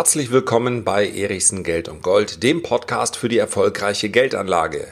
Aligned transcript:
Herzlich 0.00 0.30
willkommen 0.30 0.82
bei 0.82 1.06
Erichsen 1.06 1.62
Geld 1.62 1.86
und 1.86 2.02
Gold, 2.02 2.42
dem 2.42 2.62
Podcast 2.62 3.18
für 3.18 3.28
die 3.28 3.36
erfolgreiche 3.36 4.08
Geldanlage. 4.08 4.88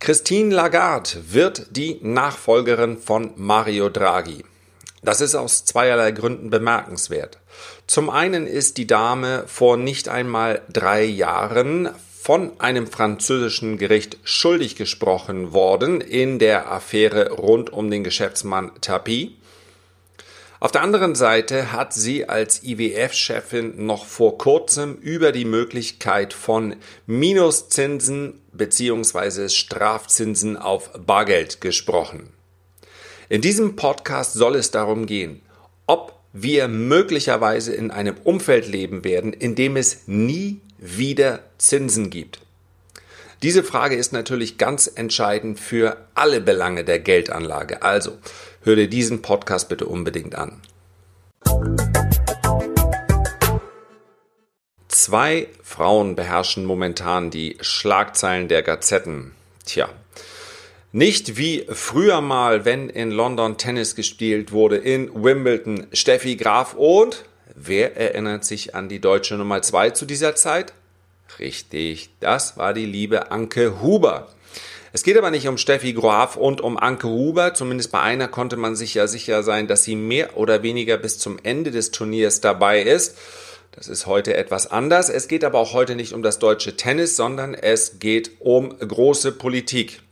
Christine 0.00 0.52
Lagarde 0.52 1.10
wird 1.30 1.68
die 1.76 2.00
Nachfolgerin 2.02 2.98
von 2.98 3.30
Mario 3.36 3.88
Draghi. 3.88 4.44
Das 5.04 5.20
ist 5.20 5.36
aus 5.36 5.64
zweierlei 5.64 6.10
Gründen 6.10 6.50
bemerkenswert. 6.50 7.38
Zum 7.86 8.10
einen 8.10 8.48
ist 8.48 8.78
die 8.78 8.88
Dame 8.88 9.44
vor 9.46 9.76
nicht 9.76 10.08
einmal 10.08 10.62
drei 10.72 11.04
Jahren 11.04 11.90
von 12.20 12.58
einem 12.58 12.88
französischen 12.88 13.78
Gericht 13.78 14.18
schuldig 14.24 14.74
gesprochen 14.74 15.52
worden 15.52 16.00
in 16.00 16.40
der 16.40 16.72
Affäre 16.72 17.30
rund 17.30 17.72
um 17.72 17.92
den 17.92 18.02
Geschäftsmann 18.02 18.72
Tapie. 18.80 19.36
Auf 20.62 20.72
der 20.72 20.82
anderen 20.82 21.14
Seite 21.14 21.72
hat 21.72 21.94
sie 21.94 22.28
als 22.28 22.62
IWF-Chefin 22.62 23.86
noch 23.86 24.04
vor 24.04 24.36
kurzem 24.36 24.96
über 24.96 25.32
die 25.32 25.46
Möglichkeit 25.46 26.34
von 26.34 26.76
Minuszinsen 27.06 28.42
bzw. 28.52 29.48
Strafzinsen 29.48 30.58
auf 30.58 30.90
Bargeld 31.06 31.62
gesprochen. 31.62 32.34
In 33.30 33.40
diesem 33.40 33.74
Podcast 33.74 34.34
soll 34.34 34.54
es 34.54 34.70
darum 34.70 35.06
gehen, 35.06 35.40
ob 35.86 36.12
wir 36.34 36.68
möglicherweise 36.68 37.72
in 37.74 37.90
einem 37.90 38.18
Umfeld 38.22 38.68
leben 38.68 39.02
werden, 39.02 39.32
in 39.32 39.54
dem 39.54 39.78
es 39.78 40.02
nie 40.08 40.60
wieder 40.76 41.40
Zinsen 41.56 42.10
gibt. 42.10 42.38
Diese 43.42 43.64
Frage 43.64 43.96
ist 43.96 44.12
natürlich 44.12 44.58
ganz 44.58 44.92
entscheidend 44.94 45.58
für 45.58 45.96
alle 46.14 46.42
Belange 46.42 46.84
der 46.84 46.98
Geldanlage. 46.98 47.80
Also 47.80 48.18
hör 48.62 48.76
dir 48.76 48.88
diesen 48.88 49.22
Podcast 49.22 49.68
bitte 49.68 49.86
unbedingt 49.86 50.34
an. 50.34 50.60
Zwei 54.88 55.48
Frauen 55.62 56.14
beherrschen 56.14 56.64
momentan 56.64 57.30
die 57.30 57.56
Schlagzeilen 57.60 58.48
der 58.48 58.62
Gazetten. 58.62 59.32
Tja, 59.64 59.88
nicht 60.92 61.36
wie 61.36 61.66
früher 61.68 62.20
mal, 62.20 62.64
wenn 62.64 62.90
in 62.90 63.12
London 63.12 63.56
Tennis 63.56 63.94
gespielt 63.94 64.50
wurde, 64.50 64.76
in 64.76 65.10
Wimbledon 65.14 65.86
Steffi 65.92 66.34
Graf 66.36 66.74
und 66.74 67.24
wer 67.54 67.96
erinnert 67.96 68.44
sich 68.44 68.74
an 68.74 68.88
die 68.88 69.00
deutsche 69.00 69.36
Nummer 69.36 69.62
zwei 69.62 69.90
zu 69.90 70.04
dieser 70.04 70.34
Zeit? 70.34 70.72
Richtig, 71.38 72.10
das 72.18 72.56
war 72.56 72.74
die 72.74 72.86
liebe 72.86 73.30
Anke 73.30 73.80
Huber. 73.80 74.28
Es 74.92 75.04
geht 75.04 75.16
aber 75.16 75.30
nicht 75.30 75.46
um 75.46 75.56
Steffi 75.56 75.92
Graf 75.92 76.36
und 76.36 76.60
um 76.60 76.76
Anke 76.76 77.08
Huber. 77.08 77.54
Zumindest 77.54 77.92
bei 77.92 78.00
einer 78.00 78.26
konnte 78.26 78.56
man 78.56 78.74
sich 78.74 78.94
ja 78.94 79.06
sicher 79.06 79.42
sein, 79.42 79.68
dass 79.68 79.84
sie 79.84 79.94
mehr 79.94 80.36
oder 80.36 80.62
weniger 80.62 80.96
bis 80.96 81.18
zum 81.18 81.38
Ende 81.42 81.70
des 81.70 81.92
Turniers 81.92 82.40
dabei 82.40 82.82
ist. 82.82 83.16
Das 83.72 83.86
ist 83.86 84.06
heute 84.06 84.36
etwas 84.36 84.68
anders. 84.68 85.08
Es 85.08 85.28
geht 85.28 85.44
aber 85.44 85.60
auch 85.60 85.74
heute 85.74 85.94
nicht 85.94 86.12
um 86.12 86.22
das 86.22 86.40
deutsche 86.40 86.76
Tennis, 86.76 87.14
sondern 87.14 87.54
es 87.54 88.00
geht 88.00 88.32
um 88.40 88.76
große 88.76 89.30
Politik. 89.32 90.02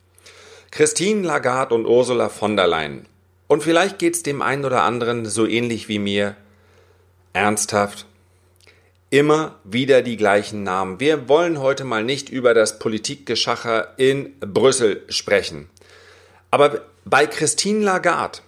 Christine 0.70 1.26
Lagarde 1.26 1.74
und 1.74 1.86
Ursula 1.86 2.28
von 2.28 2.56
der 2.56 2.68
Leyen. 2.68 3.06
Und 3.48 3.64
vielleicht 3.64 3.98
geht 3.98 4.14
es 4.14 4.22
dem 4.22 4.42
einen 4.42 4.64
oder 4.64 4.82
anderen 4.82 5.26
so 5.26 5.46
ähnlich 5.46 5.88
wie 5.88 5.98
mir. 5.98 6.36
Ernsthaft, 7.32 8.06
immer 9.10 9.56
wieder 9.64 10.02
die 10.02 10.16
gleichen 10.16 10.62
Namen. 10.62 11.00
Wir 11.00 11.28
wollen 11.28 11.60
heute 11.60 11.84
mal 11.84 12.04
nicht 12.04 12.28
über 12.28 12.54
das 12.54 12.78
Politikgeschacher 12.78 13.94
in 13.96 14.38
Brüssel 14.40 15.04
sprechen. 15.08 15.68
Aber 16.50 16.82
bei 17.04 17.26
Christine 17.26 17.84
Lagarde 17.84 18.40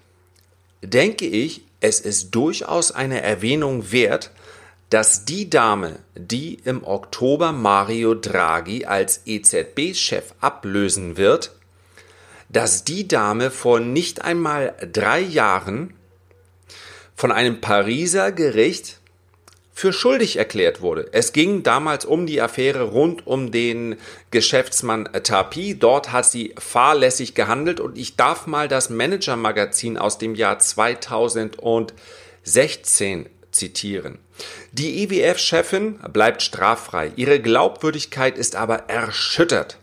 denke 0.83 1.27
ich, 1.27 1.62
es 1.81 2.00
ist 2.00 2.31
durchaus 2.34 2.92
eine 2.92 3.22
Erwähnung 3.22 3.91
wert, 3.91 4.31
dass 4.91 5.25
die 5.25 5.48
Dame, 5.48 6.00
die 6.14 6.55
im 6.64 6.84
Oktober 6.84 7.53
Mario 7.53 8.14
Draghi 8.14 8.84
als 8.84 9.22
EZB-Chef 9.25 10.34
ablösen 10.41 11.16
wird, 11.16 11.53
dass 12.49 12.84
die 12.84 13.06
Dame 13.06 13.50
vor 13.50 13.81
nicht 13.81 14.22
einmal 14.22 14.75
drei 14.93 15.20
Jahren 15.20 15.94
von 17.15 17.31
einem 17.31 17.60
Pariser 17.60 18.32
Gericht 18.32 19.00
für 19.80 19.92
schuldig 19.94 20.36
erklärt 20.36 20.82
wurde. 20.82 21.08
Es 21.12 21.32
ging 21.32 21.62
damals 21.62 22.04
um 22.04 22.26
die 22.26 22.42
Affäre 22.42 22.82
rund 22.82 23.26
um 23.26 23.50
den 23.50 23.96
Geschäftsmann 24.30 25.08
Tapi. 25.22 25.74
Dort 25.74 26.12
hat 26.12 26.26
sie 26.26 26.54
fahrlässig 26.58 27.34
gehandelt 27.34 27.80
und 27.80 27.96
ich 27.96 28.16
darf 28.16 28.46
mal 28.46 28.69
das 28.69 28.90
Manager-Magazin 28.90 29.96
aus 29.96 30.19
dem 30.19 30.34
Jahr 30.34 30.58
2016 30.58 33.30
zitieren. 33.52 34.19
Die 34.72 35.02
IWF-Chefin 35.02 35.98
e 36.04 36.08
bleibt 36.10 36.42
straffrei. 36.42 37.12
Ihre 37.16 37.40
Glaubwürdigkeit 37.40 38.36
ist 38.36 38.56
aber 38.56 38.90
erschüttert. 38.90 39.78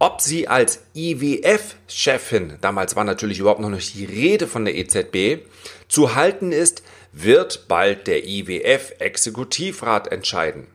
Ob 0.00 0.20
sie 0.20 0.46
als 0.46 0.84
IWF-Chefin, 0.94 2.58
damals 2.60 2.94
war 2.94 3.02
natürlich 3.02 3.40
überhaupt 3.40 3.60
noch 3.60 3.68
nicht 3.68 3.96
die 3.96 4.04
Rede 4.04 4.46
von 4.46 4.64
der 4.64 4.76
EZB, 4.76 5.44
zu 5.88 6.14
halten 6.14 6.52
ist, 6.52 6.84
wird 7.12 7.66
bald 7.66 8.06
der 8.06 8.24
IWF-Exekutivrat 8.24 10.12
entscheiden. 10.12 10.68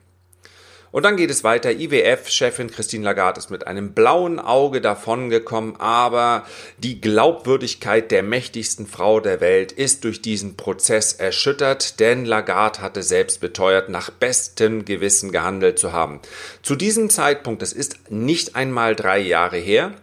Und 0.93 1.01
dann 1.01 1.17
geht 1.17 1.31
es 1.31 1.43
weiter. 1.43 1.71
IWF-Chefin 1.71 2.69
Christine 2.69 3.03
Lagarde 3.03 3.39
ist 3.39 3.49
mit 3.49 3.65
einem 3.65 3.93
blauen 3.93 4.39
Auge 4.39 4.79
davongekommen, 4.79 5.75
aber 5.79 6.45
die 6.77 7.01
Glaubwürdigkeit 7.01 8.11
der 8.11 8.21
mächtigsten 8.21 8.85
Frau 8.85 9.19
der 9.19 9.41
Welt 9.41 9.71
ist 9.71 10.03
durch 10.03 10.21
diesen 10.21 10.55
Prozess 10.55 11.13
erschüttert, 11.13 11.99
denn 11.99 12.25
Lagarde 12.25 12.81
hatte 12.81 13.01
selbst 13.01 13.41
beteuert, 13.41 13.89
nach 13.89 14.11
bestem 14.11 14.85
Gewissen 14.85 15.31
gehandelt 15.31 15.79
zu 15.79 15.93
haben. 15.93 16.19
Zu 16.61 16.75
diesem 16.75 17.09
Zeitpunkt, 17.09 17.63
das 17.63 17.73
ist 17.73 18.11
nicht 18.11 18.55
einmal 18.55 18.95
drei 18.95 19.17
Jahre 19.17 19.57
her, 19.57 19.95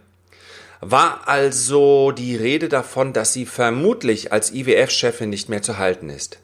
war 0.81 1.25
also 1.25 2.11
die 2.11 2.35
Rede 2.35 2.67
davon, 2.67 3.13
dass 3.13 3.31
sie 3.31 3.45
vermutlich 3.45 4.33
als 4.33 4.51
IWF-Chefin 4.51 5.29
nicht 5.29 5.47
mehr 5.47 5.61
zu 5.61 5.77
halten 5.77 6.09
ist. 6.09 6.39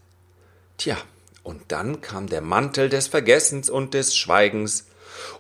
Tja, 0.78 0.96
und 1.48 1.62
dann 1.70 2.02
kam 2.02 2.28
der 2.28 2.42
Mantel 2.42 2.90
des 2.90 3.08
Vergessens 3.08 3.70
und 3.70 3.94
des 3.94 4.18
Schweigens, 4.18 4.88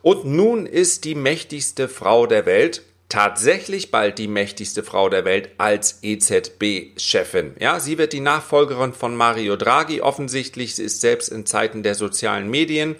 und 0.01 0.23
nun 0.23 0.65
ist 0.65 1.03
die 1.03 1.15
mächtigste 1.15 1.89
Frau 1.89 2.27
der 2.27 2.45
Welt, 2.45 2.81
tatsächlich 3.09 3.91
bald 3.91 4.17
die 4.17 4.29
mächtigste 4.29 4.83
Frau 4.83 5.09
der 5.09 5.25
Welt 5.25 5.49
als 5.57 5.99
EZB-Chefin. 6.01 7.55
Ja, 7.59 7.81
sie 7.81 7.97
wird 7.97 8.13
die 8.13 8.21
Nachfolgerin 8.21 8.93
von 8.93 9.15
Mario 9.15 9.57
Draghi. 9.57 10.01
Offensichtlich 10.01 10.75
sie 10.75 10.83
ist 10.83 11.01
selbst 11.01 11.27
in 11.27 11.45
Zeiten 11.45 11.83
der 11.83 11.95
sozialen 11.95 12.49
Medien 12.49 12.95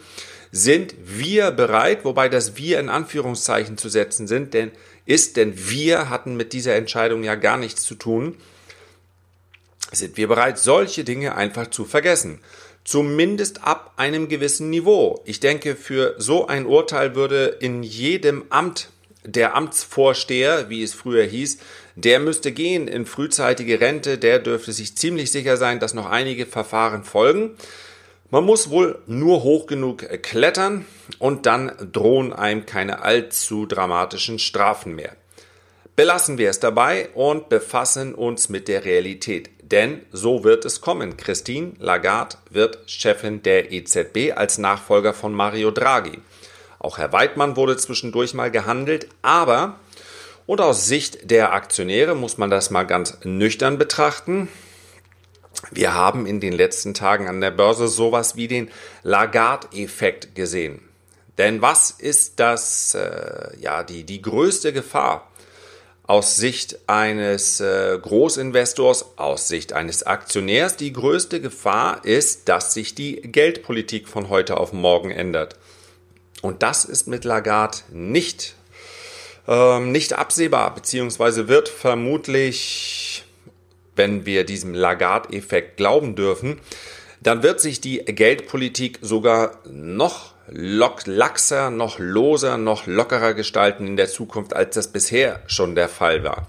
sind 0.52 0.94
wir 1.02 1.52
bereit, 1.52 2.04
wobei 2.04 2.28
das 2.30 2.58
wir 2.58 2.80
in 2.80 2.90
Anführungszeichen 2.90 3.78
zu 3.78 3.90
setzen 3.90 4.28
sind, 4.28 4.54
denn 4.54 4.72
ist, 5.06 5.38
denn 5.38 5.54
wir 5.70 6.10
hatten 6.10 6.36
mit 6.36 6.52
dieser 6.52 6.76
Entscheidung 6.76 7.24
ja 7.24 7.36
gar 7.36 7.58
nichts 7.58 7.84
zu 7.84 7.96
tun, 7.96 8.36
sind 9.92 10.18
wir 10.18 10.28
bereit, 10.28 10.60
solche 10.60 11.04
Dinge 11.04 11.36
einfach 11.36 11.68
zu 11.68 11.86
vergessen. 11.86 12.40
Zumindest 12.88 13.66
ab 13.66 13.92
einem 13.98 14.30
gewissen 14.30 14.70
Niveau. 14.70 15.22
Ich 15.26 15.42
denke, 15.42 15.76
für 15.76 16.16
so 16.20 16.48
ein 16.48 16.66
Urteil 16.66 17.16
würde 17.16 17.58
in 17.60 17.84
jedem 17.84 18.46
Amt 18.50 18.88
der 19.26 19.58
Amtsvorsteher, 19.58 20.70
wie 20.70 20.84
es 20.84 20.94
früher 20.94 21.26
hieß, 21.26 21.58
der 21.96 22.22
müsste 22.22 22.54
gehen 22.54 22.88
in 22.88 23.06
frühzeitige 23.06 23.82
Rente, 23.82 24.18
der 24.18 24.40
dürfte 24.40 24.72
sich 24.72 24.96
ziemlich 24.96 25.32
sicher 25.34 25.58
sein, 25.58 25.82
dass 25.82 25.94
noch 25.94 26.06
einige 26.06 26.46
Verfahren 26.46 27.04
folgen. 27.04 27.58
Man 28.30 28.46
muss 28.46 28.70
wohl 28.70 29.00
nur 29.06 29.44
hoch 29.44 29.68
genug 29.68 30.08
klettern 30.24 30.86
und 31.20 31.46
dann 31.46 31.74
drohen 31.92 32.32
einem 32.32 32.66
keine 32.66 33.02
allzu 33.02 33.66
dramatischen 33.66 34.40
Strafen 34.40 34.96
mehr. 34.96 35.18
Belassen 35.98 36.38
wir 36.38 36.50
es 36.50 36.62
dabei 36.62 37.10
und 37.16 37.50
befassen 37.50 38.16
uns 38.16 38.48
mit 38.48 38.70
der 38.70 38.86
Realität. 38.86 39.50
Denn 39.72 40.06
so 40.14 40.46
wird 40.46 40.64
es 40.64 40.80
kommen. 40.80 41.18
Christine 41.18 41.74
Lagarde 41.80 42.38
wird 42.50 42.80
Chefin 42.90 43.44
der 43.44 43.72
EZB 43.74 44.32
als 44.34 44.58
Nachfolger 44.58 45.14
von 45.14 45.34
Mario 45.34 45.72
Draghi. 45.72 46.20
Auch 46.80 46.98
Herr 46.98 47.12
Weidmann 47.12 47.58
wurde 47.58 47.76
zwischendurch 47.76 48.34
mal 48.34 48.50
gehandelt, 48.50 49.10
aber 49.22 49.78
und 50.46 50.62
aus 50.62 50.88
Sicht 50.88 51.30
der 51.30 51.52
Aktionäre 51.52 52.16
muss 52.16 52.38
man 52.38 52.50
das 52.50 52.70
mal 52.70 52.84
ganz 52.84 53.18
nüchtern 53.26 53.78
betrachten. 53.78 54.48
Wir 55.72 55.94
haben 55.94 56.26
in 56.26 56.40
den 56.40 56.54
letzten 56.54 56.94
Tagen 56.94 57.28
an 57.28 57.42
der 57.42 57.52
Börse 57.52 57.90
sowas 57.90 58.38
wie 58.38 58.48
den 58.48 58.72
Lagarde-Effekt 59.04 60.34
gesehen. 60.34 60.82
Denn 61.38 61.62
was 61.62 61.92
ist 61.92 62.40
das, 62.40 62.96
äh, 62.96 63.60
ja, 63.60 63.84
die, 63.84 64.06
die 64.06 64.22
größte 64.22 64.72
Gefahr 64.72 65.27
aus 66.08 66.38
Sicht 66.38 66.80
eines 66.88 67.60
äh, 67.60 67.98
Großinvestors, 68.02 69.18
aus 69.18 69.48
Sicht 69.48 69.74
eines 69.74 70.04
Aktionärs? 70.04 70.78
Die 70.78 70.94
größte 70.94 71.40
Gefahr 71.40 72.04
ist, 72.04 72.50
dass 72.50 72.74
sich 72.74 72.96
die 72.96 73.22
Geldpolitik 73.22 74.08
von 74.08 74.30
heute 74.30 74.58
auf 74.58 74.74
morgen 74.74 75.12
ändert. 75.12 75.56
Und 76.42 76.64
das 76.64 76.86
ist 76.86 77.08
mit 77.08 77.26
Lagarde 77.26 77.78
nicht, 77.92 78.56
ähm, 79.48 79.92
nicht 79.92 80.14
absehbar, 80.14 80.74
beziehungsweise 80.74 81.48
wird 81.48 81.70
vermutlich 81.70 83.24
wenn 83.98 84.26
wir 84.26 84.46
diesem 84.46 84.74
Lagarde-Effekt 84.74 85.78
glauben 85.78 86.16
dürfen, 86.16 86.60
dann 87.22 87.44
wird 87.44 87.60
sich 87.60 87.82
die 87.82 87.98
Geldpolitik 87.98 89.00
sogar 89.02 89.60
noch 89.66 90.34
laxer, 90.50 91.70
noch 91.70 92.00
loser, 92.00 92.58
noch 92.58 92.88
lockerer 92.88 93.34
gestalten 93.34 93.88
in 93.88 93.98
der 93.98 94.08
Zukunft, 94.08 94.56
als 94.56 94.76
das 94.76 94.88
bisher 94.88 95.42
schon 95.48 95.76
der 95.76 95.90
Fall 95.90 96.24
war. 96.24 96.48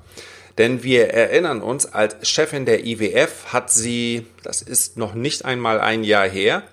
Denn 0.59 0.83
wir 0.83 1.11
erinnern 1.11 1.63
uns, 1.63 1.87
als 1.87 2.29
Chefin 2.29 2.67
der 2.67 2.85
IWF 2.85 3.53
hat 3.53 3.71
sie, 3.71 4.27
das 4.43 4.61
ist 4.61 4.97
noch 4.97 5.15
nicht 5.15 5.45
einmal 5.45 5.81
ein 5.81 6.03
Jahr 6.03 6.29
her, 6.29 6.65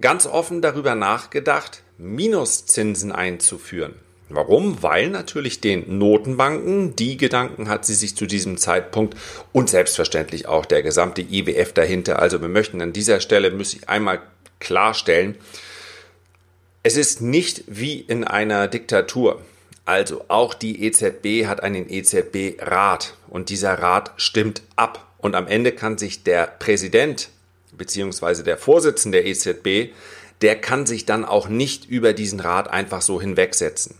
ganz 0.00 0.26
offen 0.26 0.62
darüber 0.62 0.94
nachgedacht, 0.94 1.82
Minuszinsen 1.96 3.12
einzuführen. 3.12 3.94
Warum? 4.28 4.82
Weil 4.82 5.10
natürlich 5.10 5.60
den 5.60 5.98
Notenbanken, 5.98 6.96
die 6.96 7.16
Gedanken 7.16 7.68
hat 7.68 7.84
sie 7.84 7.94
sich 7.94 8.16
zu 8.16 8.26
diesem 8.26 8.56
Zeitpunkt 8.56 9.16
und 9.52 9.70
selbstverständlich 9.70 10.48
auch 10.48 10.66
der 10.66 10.82
gesamte 10.82 11.22
IWF 11.22 11.72
dahinter. 11.72 12.18
Also 12.18 12.40
wir 12.40 12.48
möchten 12.48 12.80
an 12.80 12.92
dieser 12.92 13.20
Stelle, 13.20 13.50
muss 13.52 13.74
ich 13.74 13.88
einmal 13.88 14.22
klarstellen, 14.58 15.36
es 16.84 16.98
ist 16.98 17.22
nicht 17.22 17.64
wie 17.66 17.98
in 17.98 18.24
einer 18.24 18.68
Diktatur. 18.68 19.40
Also 19.86 20.26
auch 20.28 20.52
die 20.52 20.84
EZB 20.84 21.46
hat 21.46 21.62
einen 21.62 21.88
EZB-Rat 21.90 23.16
und 23.28 23.48
dieser 23.48 23.72
Rat 23.72 24.12
stimmt 24.16 24.62
ab. 24.76 25.10
Und 25.16 25.34
am 25.34 25.46
Ende 25.46 25.72
kann 25.72 25.96
sich 25.96 26.24
der 26.24 26.46
Präsident 26.46 27.30
bzw. 27.72 28.42
der 28.42 28.58
Vorsitzende 28.58 29.22
der 29.22 29.26
EZB, 29.26 29.94
der 30.42 30.60
kann 30.60 30.84
sich 30.84 31.06
dann 31.06 31.24
auch 31.24 31.48
nicht 31.48 31.86
über 31.86 32.12
diesen 32.12 32.40
Rat 32.40 32.68
einfach 32.68 33.00
so 33.00 33.18
hinwegsetzen. 33.18 33.96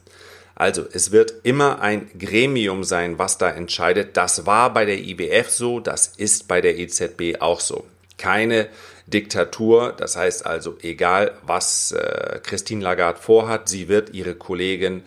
Also 0.54 0.84
es 0.92 1.10
wird 1.10 1.32
immer 1.42 1.80
ein 1.80 2.10
Gremium 2.18 2.84
sein, 2.84 3.18
was 3.18 3.38
da 3.38 3.48
entscheidet. 3.48 4.18
Das 4.18 4.44
war 4.44 4.74
bei 4.74 4.84
der 4.84 4.98
IWF 4.98 5.50
so, 5.50 5.80
das 5.80 6.08
ist 6.08 6.48
bei 6.48 6.60
der 6.60 6.78
EZB 6.78 7.40
auch 7.40 7.60
so. 7.60 7.86
Keine 8.18 8.68
Diktatur, 9.06 9.92
das 9.96 10.16
heißt 10.16 10.46
also 10.46 10.76
egal, 10.82 11.36
was 11.44 11.92
äh, 11.92 12.40
Christine 12.42 12.82
Lagarde 12.82 13.20
vorhat, 13.20 13.68
sie 13.68 13.88
wird 13.88 14.14
ihre 14.14 14.34
Kollegen 14.34 15.02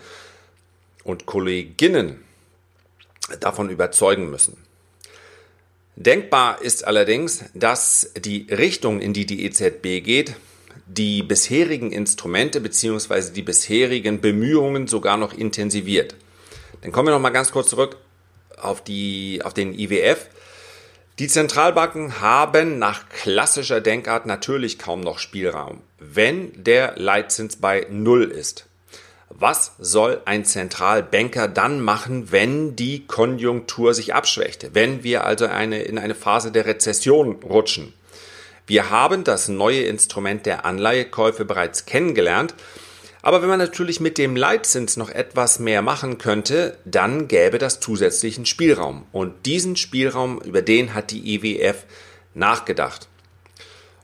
und 1.03 1.25
Kolleginnen 1.25 2.23
davon 3.39 3.69
überzeugen 3.69 4.29
müssen. 4.29 4.57
Denkbar 5.95 6.61
ist 6.61 6.85
allerdings, 6.85 7.45
dass 7.55 8.11
die 8.19 8.45
Richtung, 8.51 9.01
in 9.01 9.13
die 9.13 9.25
die 9.25 9.45
EZB 9.45 10.03
geht, 10.03 10.35
die 10.85 11.23
bisherigen 11.23 11.91
Instrumente 11.91 12.61
bzw. 12.61 13.31
die 13.31 13.41
bisherigen 13.41 14.21
Bemühungen 14.21 14.87
sogar 14.87 15.17
noch 15.17 15.33
intensiviert. 15.33 16.15
Dann 16.81 16.91
kommen 16.91 17.07
wir 17.07 17.13
noch 17.13 17.19
mal 17.19 17.31
ganz 17.31 17.51
kurz 17.51 17.69
zurück 17.69 17.97
auf, 18.57 18.83
die, 18.83 19.41
auf 19.43 19.55
den 19.55 19.73
IWF. 19.77 20.27
Die 21.19 21.27
Zentralbanken 21.27 22.21
haben 22.21 22.77
nach 22.77 23.09
klassischer 23.09 23.81
Denkart 23.81 24.27
natürlich 24.27 24.77
kaum 24.77 25.01
noch 25.01 25.17
Spielraum, 25.17 25.81
wenn 25.97 26.51
der 26.63 26.93
Leitzins 26.95 27.55
bei 27.55 27.87
Null 27.89 28.25
ist. 28.25 28.67
Was 29.29 29.71
soll 29.79 30.21
ein 30.25 30.45
Zentralbanker 30.45 31.47
dann 31.47 31.81
machen, 31.81 32.31
wenn 32.31 32.75
die 32.75 33.07
Konjunktur 33.07 33.95
sich 33.95 34.13
abschwächt, 34.13 34.75
wenn 34.75 35.03
wir 35.03 35.25
also 35.25 35.47
eine, 35.47 35.81
in 35.81 35.97
eine 35.97 36.13
Phase 36.13 36.51
der 36.51 36.67
Rezession 36.67 37.37
rutschen? 37.43 37.93
Wir 38.67 38.91
haben 38.91 39.23
das 39.23 39.47
neue 39.47 39.81
Instrument 39.81 40.45
der 40.45 40.65
Anleihekäufe 40.65 41.45
bereits 41.45 41.87
kennengelernt. 41.87 42.53
Aber 43.27 43.41
wenn 43.41 43.49
man 43.49 43.59
natürlich 43.59 43.99
mit 43.99 44.17
dem 44.17 44.37
Leitzins 44.37 44.95
noch 44.95 45.09
etwas 45.09 45.59
mehr 45.59 45.81
machen 45.81 46.17
könnte, 46.17 46.77
dann 46.85 47.27
gäbe 47.27 47.57
das 47.57 47.81
zusätzlichen 47.81 48.45
Spielraum. 48.45 49.05
Und 49.11 49.45
diesen 49.45 49.75
Spielraum, 49.75 50.41
über 50.43 50.61
den 50.61 50.93
hat 50.93 51.11
die 51.11 51.35
IWF 51.35 51.83
nachgedacht. 52.33 53.09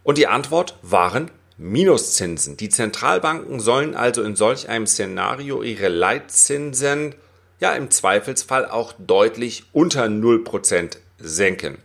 Und 0.04 0.18
die 0.18 0.28
Antwort 0.28 0.78
waren 0.82 1.32
Minuszinsen. 1.58 2.58
Die 2.58 2.68
Zentralbanken 2.68 3.62
sollen 3.62 3.96
also 3.96 4.22
in 4.24 4.36
solch 4.36 4.68
einem 4.68 4.88
Szenario 4.88 5.64
ihre 5.64 5.88
Leitzinsen 5.88 7.16
ja 7.62 7.72
im 7.76 7.92
Zweifelsfall 7.92 8.66
auch 8.66 8.92
deutlich 8.98 9.64
unter 9.72 10.04
0% 10.04 10.98
senken 11.18 11.78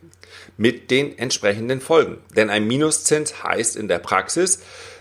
mit 0.56 0.91
den 0.91 1.17
entsprechenden 1.17 1.81
Folgen. 1.81 2.19
Denn 2.34 2.50
ein 2.50 2.67
Minuszins 2.67 3.44
heißt 3.44 3.76
in 3.76 3.87
der 3.87 4.00
Praxis, 4.00 4.58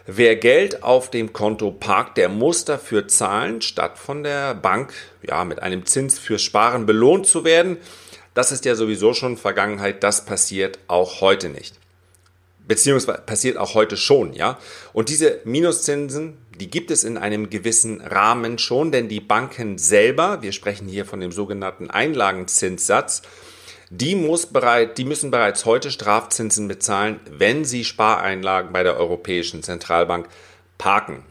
wer 0.07 0.37
Geld 0.37 0.83
auf 0.83 1.11
dem 1.11 1.33
Konto 1.33 1.71
parkt, 1.71 2.17
der 2.17 2.29
muss 2.29 2.65
dafür 2.65 3.07
zahlen, 3.07 3.61
statt 3.61 3.99
von 3.99 4.23
der 4.23 4.55
Bank 4.55 4.93
ja 5.21 5.43
mit 5.45 5.61
einem 5.61 5.85
Zins 5.85 6.17
fürs 6.17 6.41
Sparen 6.41 6.85
belohnt 6.85 7.27
zu 7.27 7.43
werden. 7.43 7.77
Das 8.33 8.51
ist 8.51 8.65
ja 8.65 8.75
sowieso 8.75 9.13
schon 9.13 9.37
Vergangenheit, 9.37 10.03
das 10.03 10.25
passiert 10.25 10.79
auch 10.87 11.21
heute 11.21 11.49
nicht. 11.49 11.75
Beziehungsweise 12.67 13.21
passiert 13.21 13.57
auch 13.57 13.75
heute 13.75 13.95
schon, 13.95 14.33
ja. 14.33 14.57
Und 14.91 15.09
diese 15.09 15.39
Minuszinsen, 15.45 16.37
die 16.59 16.69
gibt 16.69 16.91
es 16.91 17.03
in 17.03 17.17
einem 17.17 17.49
gewissen 17.49 18.01
Rahmen 18.01 18.57
schon, 18.57 18.91
denn 18.91 19.07
die 19.07 19.21
Banken 19.21 19.77
selber, 19.77 20.41
wir 20.41 20.51
sprechen 20.51 20.87
hier 20.87 21.05
von 21.05 21.19
dem 21.19 21.31
sogenannten 21.31 21.89
Einlagenzinssatz, 21.89 23.21
die, 23.89 24.15
muss 24.15 24.47
bereit, 24.47 24.97
die 24.97 25.05
müssen 25.05 25.31
bereits 25.31 25.65
heute 25.65 25.91
Strafzinsen 25.91 26.67
bezahlen, 26.67 27.19
wenn 27.29 27.65
sie 27.65 27.85
Spareinlagen 27.85 28.73
bei 28.73 28.83
der 28.83 28.97
Europäischen 28.97 29.63
Zentralbank 29.63 30.27
parken. 30.77 31.23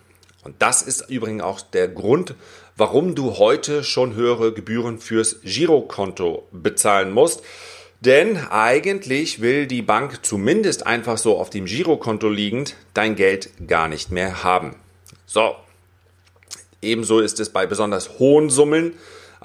Und 0.43 0.55
das 0.61 0.82
ist 0.82 1.11
übrigens 1.11 1.43
auch 1.43 1.61
der 1.61 1.88
Grund, 1.88 2.35
warum 2.76 3.14
du 3.14 3.38
heute 3.38 3.85
schon 3.85 4.14
höhere 4.14 4.53
Gebühren 4.53 4.99
fürs 4.99 5.41
Girokonto 5.43 6.47
bezahlen 6.53 7.11
musst. 7.12 7.43
Denn 8.00 8.37
eigentlich 8.37 9.41
will 9.41 9.67
die 9.67 9.82
Bank 9.82 10.25
zumindest 10.25 10.87
einfach 10.87 11.19
so 11.19 11.38
auf 11.38 11.50
dem 11.50 11.64
Girokonto 11.64 12.29
liegend 12.29 12.76
dein 12.94 13.17
Geld 13.17 13.50
gar 13.67 13.88
nicht 13.88 14.11
mehr 14.12 14.44
haben. 14.44 14.76
So. 15.26 15.56
Ebenso 16.82 17.20
ist 17.20 17.41
es 17.41 17.50
bei 17.50 17.67
besonders 17.67 18.19
hohen 18.19 18.50
Summen 18.50 18.93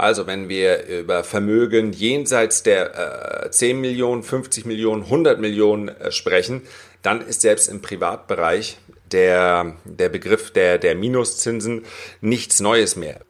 also 0.02 0.26
wenn 0.26 0.50
wir 0.50 0.88
über 0.88 1.24
Vermögen 1.24 1.94
jenseits 1.94 2.64
der 2.64 3.46
äh, 3.46 3.52
10 3.52 3.80
Millionen, 3.80 4.24
50 4.24 4.66
Millionen, 4.66 5.04
100 5.04 5.40
Millionen 5.40 5.90
äh, 5.90 6.12
sprechen, 6.12 6.64
dann 7.04 7.22
ist 7.22 7.42
selbst 7.42 7.68
im 7.68 7.84
Privatbereich 7.84 8.80
der, 9.12 9.76
der 9.86 10.10
Begriff 10.10 10.52
der, 10.52 10.80
der 10.80 10.96
Minuszinsen 10.96 11.86
nichts 12.20 12.60
Neues 12.60 12.96
mehr. 12.96 13.22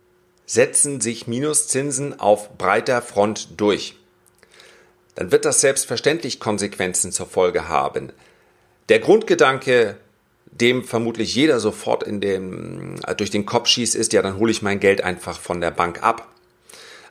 Setzen 0.45 1.01
sich 1.01 1.27
Minuszinsen 1.27 2.19
auf 2.19 2.57
breiter 2.57 3.01
Front 3.01 3.59
durch, 3.59 3.95
dann 5.15 5.33
wird 5.33 5.43
das 5.43 5.59
selbstverständlich 5.59 6.39
Konsequenzen 6.39 7.11
zur 7.11 7.27
Folge 7.27 7.67
haben. 7.67 8.13
Der 8.87 8.99
Grundgedanke, 8.99 9.97
dem 10.45 10.85
vermutlich 10.85 11.35
jeder 11.35 11.59
sofort 11.59 12.03
in 12.03 12.21
dem, 12.21 12.95
äh, 13.05 13.13
durch 13.13 13.29
den 13.29 13.45
Kopf 13.45 13.67
schießt, 13.67 13.93
ist, 13.93 14.13
ja, 14.13 14.21
dann 14.21 14.37
hole 14.37 14.51
ich 14.51 14.61
mein 14.61 14.79
Geld 14.79 15.03
einfach 15.03 15.37
von 15.37 15.59
der 15.59 15.71
Bank 15.71 16.01
ab. 16.01 16.29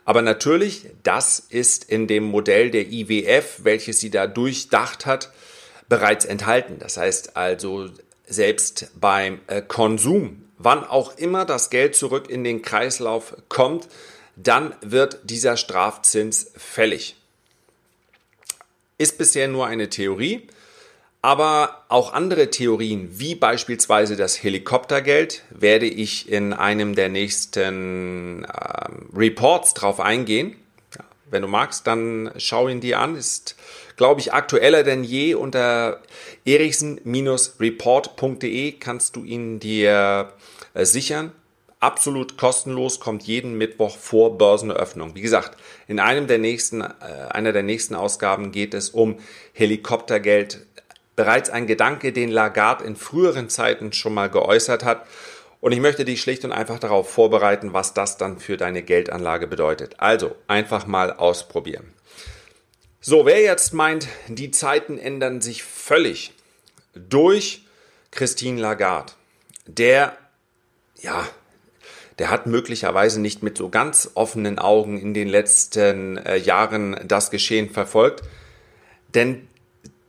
Aber 0.05 0.21
natürlich, 0.21 0.87
das 1.03 1.39
ist 1.39 1.83
in 1.83 2.07
dem 2.07 2.23
Modell 2.23 2.71
der 2.71 2.91
IWF, 2.91 3.59
welches 3.63 3.99
sie 3.99 4.09
da 4.09 4.27
durchdacht 4.27 5.05
hat, 5.05 5.31
bereits 5.89 6.25
enthalten. 6.25 6.77
Das 6.79 6.97
heißt 6.97 7.37
also, 7.37 7.89
selbst 8.25 8.91
beim 8.99 9.39
äh, 9.47 9.61
Konsum, 9.61 10.45
wann 10.57 10.83
auch 10.83 11.17
immer 11.17 11.45
das 11.45 11.69
Geld 11.69 11.95
zurück 11.95 12.29
in 12.29 12.43
den 12.43 12.61
Kreislauf 12.61 13.35
kommt, 13.49 13.87
dann 14.35 14.73
wird 14.81 15.19
dieser 15.23 15.57
Strafzins 15.57 16.51
fällig. 16.55 17.15
Ist 18.97 19.17
bisher 19.17 19.47
nur 19.47 19.67
eine 19.67 19.89
Theorie. 19.89 20.47
Aber 21.23 21.83
auch 21.87 22.13
andere 22.13 22.49
Theorien, 22.49 23.19
wie 23.19 23.35
beispielsweise 23.35 24.15
das 24.15 24.41
Helikoptergeld, 24.41 25.43
werde 25.51 25.85
ich 25.85 26.27
in 26.27 26.51
einem 26.51 26.95
der 26.95 27.09
nächsten 27.09 28.43
äh, 28.43 28.47
Reports 29.15 29.75
drauf 29.75 29.99
eingehen. 29.99 30.55
Ja, 30.97 31.05
wenn 31.29 31.43
du 31.43 31.47
magst, 31.47 31.85
dann 31.85 32.31
schau 32.37 32.69
ihn 32.69 32.81
dir 32.81 32.97
an. 32.97 33.15
Ist, 33.15 33.55
glaube 33.97 34.19
ich, 34.19 34.33
aktueller 34.33 34.81
denn 34.81 35.03
je. 35.03 35.35
Unter 35.35 36.01
erichsen-report.de 36.43 38.71
kannst 38.73 39.15
du 39.15 39.23
ihn 39.23 39.59
dir 39.59 40.33
äh, 40.73 40.85
sichern. 40.85 41.33
Absolut 41.79 42.35
kostenlos, 42.37 42.99
kommt 42.99 43.21
jeden 43.23 43.59
Mittwoch 43.59 43.95
vor 43.97 44.39
Börseneröffnung. 44.39 45.13
Wie 45.15 45.21
gesagt, 45.21 45.55
in 45.87 45.99
einem 45.99 46.25
der 46.25 46.39
nächsten, 46.39 46.81
äh, 46.81 46.87
einer 47.29 47.53
der 47.53 47.63
nächsten 47.63 47.93
Ausgaben 47.93 48.51
geht 48.51 48.73
es 48.73 48.89
um 48.89 49.19
Helikoptergeld 49.53 50.65
bereits 51.21 51.51
ein 51.51 51.67
Gedanke, 51.67 52.13
den 52.13 52.31
Lagarde 52.31 52.83
in 52.83 52.95
früheren 52.95 53.47
Zeiten 53.47 53.93
schon 53.93 54.15
mal 54.15 54.27
geäußert 54.27 54.83
hat. 54.83 55.05
Und 55.59 55.71
ich 55.71 55.79
möchte 55.79 56.03
dich 56.03 56.19
schlicht 56.19 56.43
und 56.45 56.51
einfach 56.51 56.79
darauf 56.79 57.11
vorbereiten, 57.11 57.73
was 57.73 57.93
das 57.93 58.17
dann 58.17 58.39
für 58.39 58.57
deine 58.57 58.81
Geldanlage 58.81 59.45
bedeutet. 59.45 59.99
Also 59.99 60.35
einfach 60.47 60.87
mal 60.87 61.13
ausprobieren. 61.13 61.93
So, 63.01 63.27
wer 63.27 63.39
jetzt 63.39 63.71
meint, 63.71 64.07
die 64.29 64.49
Zeiten 64.49 64.97
ändern 64.97 65.41
sich 65.41 65.61
völlig 65.61 66.33
durch 66.95 67.67
Christine 68.09 68.59
Lagarde, 68.59 69.13
der, 69.67 70.17
ja, 71.01 71.27
der 72.17 72.31
hat 72.31 72.47
möglicherweise 72.47 73.21
nicht 73.21 73.43
mit 73.43 73.59
so 73.59 73.69
ganz 73.69 74.09
offenen 74.15 74.57
Augen 74.57 74.99
in 74.99 75.13
den 75.13 75.27
letzten 75.27 76.17
äh, 76.17 76.37
Jahren 76.37 76.99
das 77.05 77.29
Geschehen 77.29 77.69
verfolgt. 77.69 78.23
Denn 79.13 79.47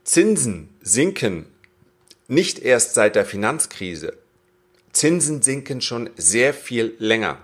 Zinsen 0.04 0.71
sinken 0.82 1.46
nicht 2.28 2.58
erst 2.58 2.94
seit 2.94 3.16
der 3.16 3.24
Finanzkrise. 3.24 4.14
Zinsen 4.92 5.42
sinken 5.42 5.80
schon 5.80 6.10
sehr 6.16 6.52
viel 6.54 6.94
länger. 6.98 7.38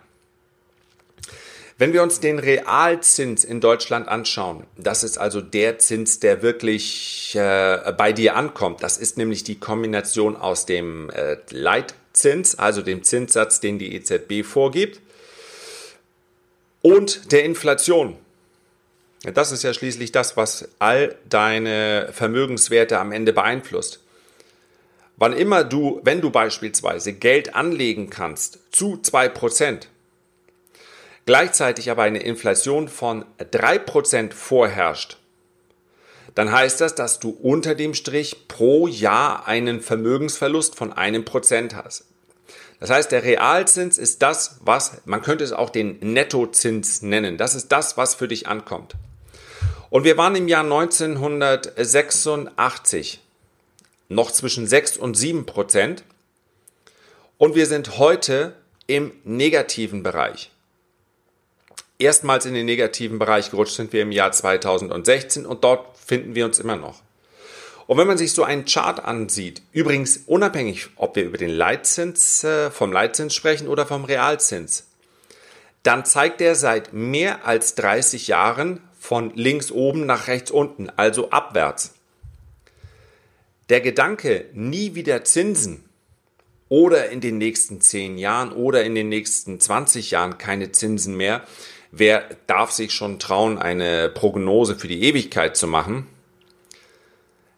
Wenn 1.80 1.92
wir 1.92 2.02
uns 2.02 2.18
den 2.18 2.40
Realzins 2.40 3.44
in 3.44 3.60
Deutschland 3.60 4.08
anschauen, 4.08 4.64
das 4.76 5.04
ist 5.04 5.16
also 5.16 5.40
der 5.40 5.78
Zins, 5.78 6.18
der 6.18 6.42
wirklich 6.42 7.36
äh, 7.36 7.92
bei 7.96 8.12
dir 8.12 8.34
ankommt. 8.34 8.82
Das 8.82 8.98
ist 8.98 9.16
nämlich 9.16 9.44
die 9.44 9.60
Kombination 9.60 10.36
aus 10.36 10.66
dem 10.66 11.08
äh, 11.10 11.36
Leitzins, 11.50 12.58
also 12.58 12.82
dem 12.82 13.04
Zinssatz, 13.04 13.60
den 13.60 13.78
die 13.78 13.94
EZB 13.94 14.44
vorgibt, 14.44 15.00
und 16.82 17.30
der 17.30 17.44
Inflation. 17.44 18.16
Das 19.22 19.50
ist 19.50 19.64
ja 19.64 19.74
schließlich 19.74 20.12
das, 20.12 20.36
was 20.36 20.68
all 20.78 21.16
deine 21.28 22.10
Vermögenswerte 22.12 22.98
am 22.98 23.10
Ende 23.10 23.32
beeinflusst. 23.32 24.00
Wann 25.16 25.32
immer 25.32 25.64
du, 25.64 26.00
wenn 26.04 26.20
du 26.20 26.30
beispielsweise 26.30 27.12
Geld 27.12 27.56
anlegen 27.56 28.08
kannst 28.08 28.60
zu 28.70 29.00
2%, 29.02 29.88
gleichzeitig 31.26 31.90
aber 31.90 32.04
eine 32.04 32.20
Inflation 32.20 32.86
von 32.86 33.24
3% 33.40 34.32
vorherrscht, 34.32 35.18
dann 36.36 36.52
heißt 36.52 36.80
das, 36.80 36.94
dass 36.94 37.18
du 37.18 37.30
unter 37.30 37.74
dem 37.74 37.94
Strich 37.94 38.46
pro 38.46 38.86
Jahr 38.86 39.48
einen 39.48 39.80
Vermögensverlust 39.80 40.76
von 40.76 40.92
einem 40.92 41.24
Prozent 41.24 41.74
hast. 41.74 42.04
Das 42.78 42.90
heißt, 42.90 43.10
der 43.10 43.24
Realzins 43.24 43.98
ist 43.98 44.22
das, 44.22 44.58
was, 44.60 45.02
man 45.04 45.20
könnte 45.20 45.42
es 45.42 45.52
auch 45.52 45.70
den 45.70 45.98
Nettozins 45.98 47.02
nennen. 47.02 47.36
Das 47.38 47.56
ist 47.56 47.72
das, 47.72 47.96
was 47.96 48.14
für 48.14 48.28
dich 48.28 48.46
ankommt. 48.46 48.94
Und 49.90 50.04
wir 50.04 50.16
waren 50.16 50.36
im 50.36 50.48
Jahr 50.48 50.64
1986 50.64 53.20
noch 54.08 54.30
zwischen 54.30 54.66
6 54.66 54.96
und 54.96 55.14
7 55.14 55.44
Prozent. 55.46 56.04
Und 57.36 57.54
wir 57.54 57.66
sind 57.66 57.98
heute 57.98 58.54
im 58.86 59.12
negativen 59.24 60.02
Bereich 60.02 60.50
erstmals 61.98 62.46
in 62.46 62.54
den 62.54 62.66
negativen 62.66 63.18
Bereich 63.18 63.50
gerutscht 63.50 63.74
sind 63.74 63.92
wir 63.92 64.02
im 64.02 64.12
Jahr 64.12 64.32
2016 64.32 65.46
und 65.46 65.64
dort 65.64 65.96
finden 65.98 66.34
wir 66.34 66.44
uns 66.44 66.58
immer 66.58 66.76
noch. 66.76 67.02
Und 67.86 67.98
wenn 67.98 68.06
man 68.06 68.18
sich 68.18 68.32
so 68.32 68.44
einen 68.44 68.66
Chart 68.66 69.02
ansieht, 69.02 69.62
übrigens 69.72 70.18
unabhängig, 70.26 70.88
ob 70.96 71.16
wir 71.16 71.24
über 71.24 71.38
den 71.38 71.50
Leitzins, 71.50 72.44
äh, 72.44 72.70
vom 72.70 72.92
Leitzins 72.92 73.34
sprechen 73.34 73.66
oder 73.66 73.86
vom 73.86 74.04
Realzins, 74.04 74.86
dann 75.82 76.04
zeigt 76.04 76.40
er 76.40 76.54
seit 76.54 76.92
mehr 76.92 77.46
als 77.46 77.74
30 77.76 78.28
Jahren 78.28 78.82
von 79.08 79.32
links 79.34 79.72
oben 79.72 80.04
nach 80.04 80.28
rechts 80.28 80.50
unten, 80.50 80.90
also 80.90 81.30
abwärts. 81.30 81.94
Der 83.70 83.80
Gedanke, 83.80 84.44
nie 84.52 84.94
wieder 84.94 85.24
Zinsen 85.24 85.82
oder 86.68 87.08
in 87.08 87.22
den 87.22 87.38
nächsten 87.38 87.80
10 87.80 88.18
Jahren 88.18 88.52
oder 88.52 88.84
in 88.84 88.94
den 88.94 89.08
nächsten 89.08 89.60
20 89.60 90.10
Jahren 90.10 90.36
keine 90.36 90.72
Zinsen 90.72 91.16
mehr, 91.16 91.42
Wer 91.90 92.28
darf 92.46 92.70
sich 92.70 92.92
schon 92.92 93.18
trauen, 93.18 93.58
eine 93.58 94.10
Prognose 94.10 94.76
für 94.76 94.88
die 94.88 95.04
Ewigkeit 95.04 95.56
zu 95.56 95.66
machen? 95.66 96.06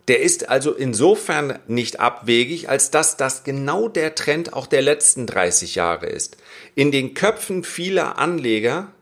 Der 0.08 0.20
ist 0.20 0.48
also 0.48 0.72
insofern 0.72 1.58
nicht 1.66 2.00
abwegig, 2.00 2.68
als 2.68 2.90
dass 2.90 3.16
das 3.16 3.44
genau 3.44 3.88
der 3.88 4.14
Trend 4.14 4.52
auch 4.52 4.66
der 4.66 4.82
letzten 4.82 5.26
30 5.26 5.74
Jahre 5.74 6.06
ist. 6.06 6.36
In 6.74 6.90
den 6.90 7.14
Köpfen 7.14 7.64
vieler 7.64 8.18
Anleger 8.18 8.92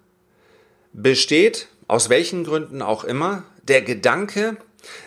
besteht, 0.92 1.68
aus 1.88 2.08
welchen 2.08 2.44
Gründen 2.44 2.80
auch 2.80 3.02
immer, 3.02 3.42
der 3.62 3.82
Gedanke, 3.82 4.56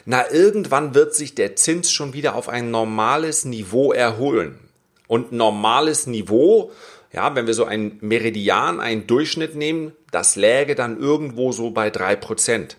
na 0.05 0.29
irgendwann 0.29 0.93
wird 0.93 1.15
sich 1.15 1.33
der 1.33 1.55
Zins 1.55 1.91
schon 1.91 2.13
wieder 2.13 2.35
auf 2.35 2.49
ein 2.49 2.69
normales 2.69 3.45
Niveau 3.45 3.93
erholen. 3.93 4.59
Und 5.07 5.31
normales 5.31 6.07
Niveau 6.07 6.71
ja, 7.13 7.35
wenn 7.35 7.47
wir 7.47 7.53
so 7.53 7.65
ein 7.65 7.97
Meridian, 8.01 8.79
einen 8.79 9.07
Durchschnitt 9.07 9.55
nehmen, 9.55 9.93
das 10.11 10.35
läge 10.35 10.75
dann 10.75 10.99
irgendwo 10.99 11.51
so 11.51 11.71
bei 11.71 11.89
drei 11.89 12.15
Prozent. 12.15 12.77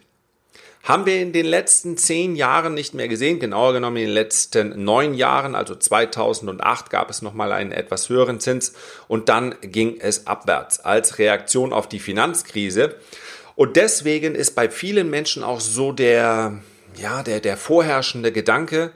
Haben 0.83 1.07
wir 1.07 1.21
in 1.21 1.33
den 1.33 1.47
letzten 1.47 1.97
zehn 1.97 2.35
Jahren 2.35 2.75
nicht 2.75 2.93
mehr 2.93 3.07
gesehen, 3.07 3.39
genauer 3.39 3.73
genommen 3.73 3.99
in 3.99 4.07
den 4.07 4.15
letzten 4.15 4.83
neun 4.85 5.15
Jahren, 5.15 5.55
also 5.55 5.77
2008 5.77 6.91
gab 6.91 7.09
es 7.09 7.23
nochmal 7.23 7.53
einen 7.53 7.71
etwas 7.71 8.09
höheren 8.09 8.41
Zins 8.41 8.73
und 9.07 9.29
dann 9.29 9.55
ging 9.61 10.01
es 10.01 10.27
abwärts 10.27 10.81
als 10.81 11.19
Reaktion 11.19 11.73
auf 11.73 11.89
die 11.89 12.01
Finanzkrise. 12.01 12.97
Und 13.55 13.77
deswegen 13.77 14.35
ist 14.35 14.55
bei 14.55 14.71
vielen 14.71 15.11
Menschen 15.11 15.43
auch 15.43 15.61
so 15.61 15.93
der, 15.93 16.59
ja, 16.97 17.23
der, 17.23 17.41
der 17.41 17.57
vorherrschende 17.57 18.33
Gedanke, 18.33 18.93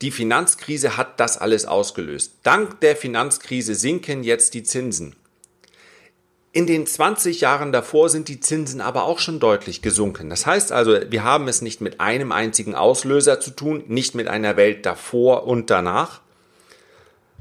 die 0.00 0.10
Finanzkrise 0.10 0.96
hat 0.96 1.20
das 1.20 1.38
alles 1.38 1.66
ausgelöst. 1.66 2.34
Dank 2.42 2.80
der 2.80 2.96
Finanzkrise 2.96 3.74
sinken 3.74 4.22
jetzt 4.22 4.54
die 4.54 4.62
Zinsen. 4.62 5.16
In 6.52 6.66
den 6.66 6.86
20 6.86 7.42
Jahren 7.42 7.72
davor 7.72 8.08
sind 8.08 8.28
die 8.28 8.40
Zinsen 8.40 8.80
aber 8.80 9.04
auch 9.04 9.18
schon 9.18 9.38
deutlich 9.38 9.82
gesunken. 9.82 10.30
Das 10.30 10.46
heißt 10.46 10.72
also, 10.72 10.98
wir 11.10 11.22
haben 11.22 11.46
es 11.46 11.60
nicht 11.60 11.80
mit 11.80 12.00
einem 12.00 12.32
einzigen 12.32 12.74
Auslöser 12.74 13.38
zu 13.38 13.50
tun, 13.50 13.84
nicht 13.86 14.14
mit 14.14 14.28
einer 14.28 14.56
Welt 14.56 14.86
davor 14.86 15.46
und 15.46 15.68
danach, 15.68 16.20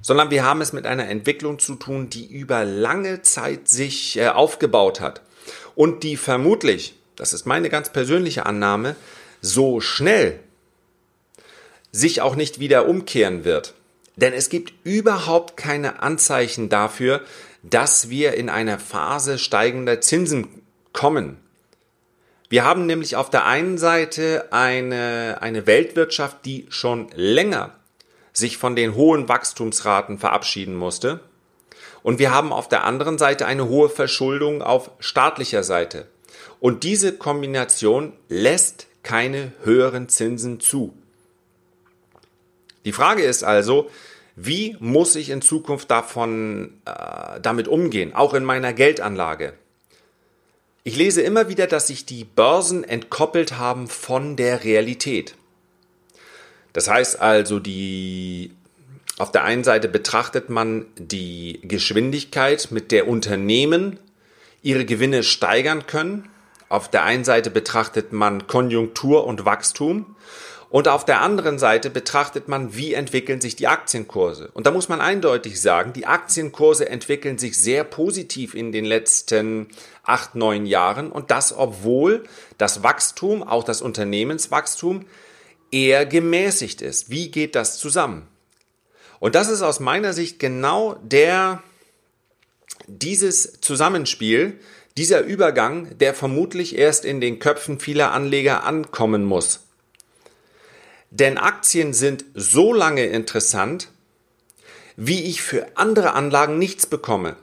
sondern 0.02 0.30
wir 0.30 0.44
haben 0.44 0.62
es 0.62 0.74
mit 0.74 0.86
einer 0.86 1.08
Entwicklung 1.08 1.58
zu 1.58 1.76
tun, 1.76 2.10
die 2.10 2.28
über 2.28 2.66
lange 2.66 3.22
Zeit 3.22 3.70
sich 3.70 4.18
äh, 4.18 4.28
aufgebaut 4.28 5.00
hat 5.00 5.22
und 5.78 6.02
die 6.02 6.18
vermutlich, 6.18 6.96
das 7.16 7.34
ist 7.34 7.46
meine 7.46 7.70
ganz 7.70 7.94
persönliche 7.94 8.48
Annahme, 8.48 8.96
so 9.42 9.80
schnell 9.80 10.40
sich 11.92 12.20
auch 12.20 12.36
nicht 12.36 12.60
wieder 12.60 12.88
umkehren 12.88 13.46
wird. 13.46 13.76
Denn 14.16 14.34
es 14.34 14.50
gibt 14.50 14.74
überhaupt 14.84 15.56
keine 15.56 16.02
Anzeichen 16.02 16.70
dafür, 16.70 17.22
dass 17.62 18.10
wir 18.10 18.34
in 18.34 18.50
einer 18.50 18.80
Phase 18.80 19.38
steigender 19.38 20.02
Zinsen 20.02 20.48
kommen. 20.94 21.38
Wir 22.50 22.66
haben 22.66 22.88
nämlich 22.88 23.16
auf 23.16 23.30
der 23.30 23.46
einen 23.46 23.78
Seite 23.78 24.48
eine, 24.50 25.38
eine 25.42 25.68
Weltwirtschaft, 25.68 26.44
die 26.44 26.66
schon 26.70 27.10
länger 27.14 27.76
sich 28.34 28.58
von 28.58 28.76
den 28.76 28.96
hohen 28.96 29.30
Wachstumsraten 29.30 30.18
verabschieden 30.18 30.76
musste. 30.76 31.20
Und 32.08 32.20
wir 32.20 32.34
haben 32.34 32.54
auf 32.54 32.70
der 32.70 32.86
anderen 32.86 33.18
Seite 33.18 33.46
eine 33.46 33.68
hohe 33.68 33.90
Verschuldung 33.90 34.62
auf 34.62 34.92
staatlicher 34.98 35.62
Seite. 35.62 36.08
Und 36.62 36.86
diese 36.86 37.12
Kombination 37.12 38.14
lässt 38.30 38.88
keine 39.04 39.52
höheren 39.66 40.08
Zinsen 40.08 40.62
zu. 40.62 40.94
Die 42.86 42.94
Frage 42.94 43.24
ist 43.24 43.44
also, 43.44 43.90
wie 44.38 44.78
muss 44.80 45.18
ich 45.18 45.32
in 45.32 45.42
Zukunft 45.42 45.92
davon, 45.92 46.80
äh, 46.86 47.42
damit 47.42 47.68
umgehen, 47.68 48.16
auch 48.16 48.34
in 48.34 48.46
meiner 48.46 48.72
Geldanlage? 48.72 49.52
Ich 50.86 50.96
lese 50.96 51.22
immer 51.24 51.50
wieder, 51.50 51.68
dass 51.68 51.88
sich 51.88 52.06
die 52.06 52.24
Börsen 52.24 52.86
entkoppelt 52.86 53.58
haben 53.58 53.90
von 53.90 54.38
der 54.38 54.64
Realität. 54.64 55.36
Das 56.72 56.88
heißt 56.88 57.20
also, 57.20 57.60
die, 57.60 58.52
auf 59.18 59.32
der 59.32 59.44
einen 59.44 59.64
Seite 59.64 59.88
betrachtet 59.88 60.50
man 60.50 60.86
die 60.98 61.60
Geschwindigkeit, 61.64 62.68
mit 62.72 62.92
der 62.92 63.08
Unternehmen 63.08 64.00
ihre 64.62 64.86
Gewinne 64.86 65.24
steigern 65.24 65.88
können. 65.88 66.30
Auf 66.70 66.90
der 66.90 67.04
einen 67.04 67.24
Seite 67.24 67.50
betrachtet 67.50 68.12
man 68.14 68.48
Konjunktur 68.48 69.26
und 69.26 69.46
Wachstum 69.46 70.16
und 70.70 70.90
auf 70.90 71.06
der 71.06 71.22
anderen 71.22 71.60
Seite 71.60 71.90
betrachtet 71.90 72.50
man, 72.50 72.76
wie 72.76 72.94
entwickeln 72.94 73.40
sich 73.40 73.56
die 73.56 73.68
Aktienkurse. 73.68 74.50
Und 74.54 74.68
da 74.68 74.72
muss 74.72 74.90
man 74.90 75.00
eindeutig 75.00 75.62
sagen, 75.62 75.94
die 75.94 76.06
Aktienkurse 76.06 76.90
entwickeln 76.90 77.38
sich 77.38 77.58
sehr 77.58 77.86
positiv 77.86 78.54
in 78.54 78.74
den 78.74 78.84
letzten 78.84 79.68
acht, 80.04 80.36
neun 80.36 80.66
Jahren. 80.66 81.10
Und 81.10 81.32
das, 81.32 81.58
obwohl 81.58 82.24
das 82.58 82.84
Wachstum, 82.84 83.44
auch 83.44 83.64
das 83.64 83.82
Unternehmenswachstum, 83.82 85.06
eher 85.72 86.06
gemäßigt 86.06 86.82
ist. 86.82 87.10
Wie 87.10 87.32
geht 87.32 87.56
das 87.56 87.78
zusammen? 87.78 88.28
Und 89.20 89.36
das 89.36 89.50
ist 89.50 89.62
aus 89.62 89.80
meiner 89.80 90.14
Sicht 90.14 90.40
genau 90.40 90.96
der, 91.04 91.64
dieses 92.88 93.60
Zusammenspiel, 93.62 94.60
dieser 94.98 95.22
Übergang, 95.22 95.98
der 95.98 96.14
vermutlich 96.14 96.78
erst 96.78 97.06
in 97.06 97.22
den 97.22 97.40
Köpfen 97.40 97.80
vieler 97.80 98.12
Anleger 98.12 98.64
ankommen 98.64 99.24
muss. 99.24 99.62
Denn 101.12 101.38
Aktien 101.38 101.94
sind 101.94 102.26
so 102.34 102.74
lange 102.74 103.06
interessant, 103.06 103.90
wie 104.96 105.24
ich 105.26 105.42
für 105.42 105.68
andere 105.76 106.14
Anlagen 106.14 106.58
nichts 106.58 106.88
bekomme. 106.88 107.38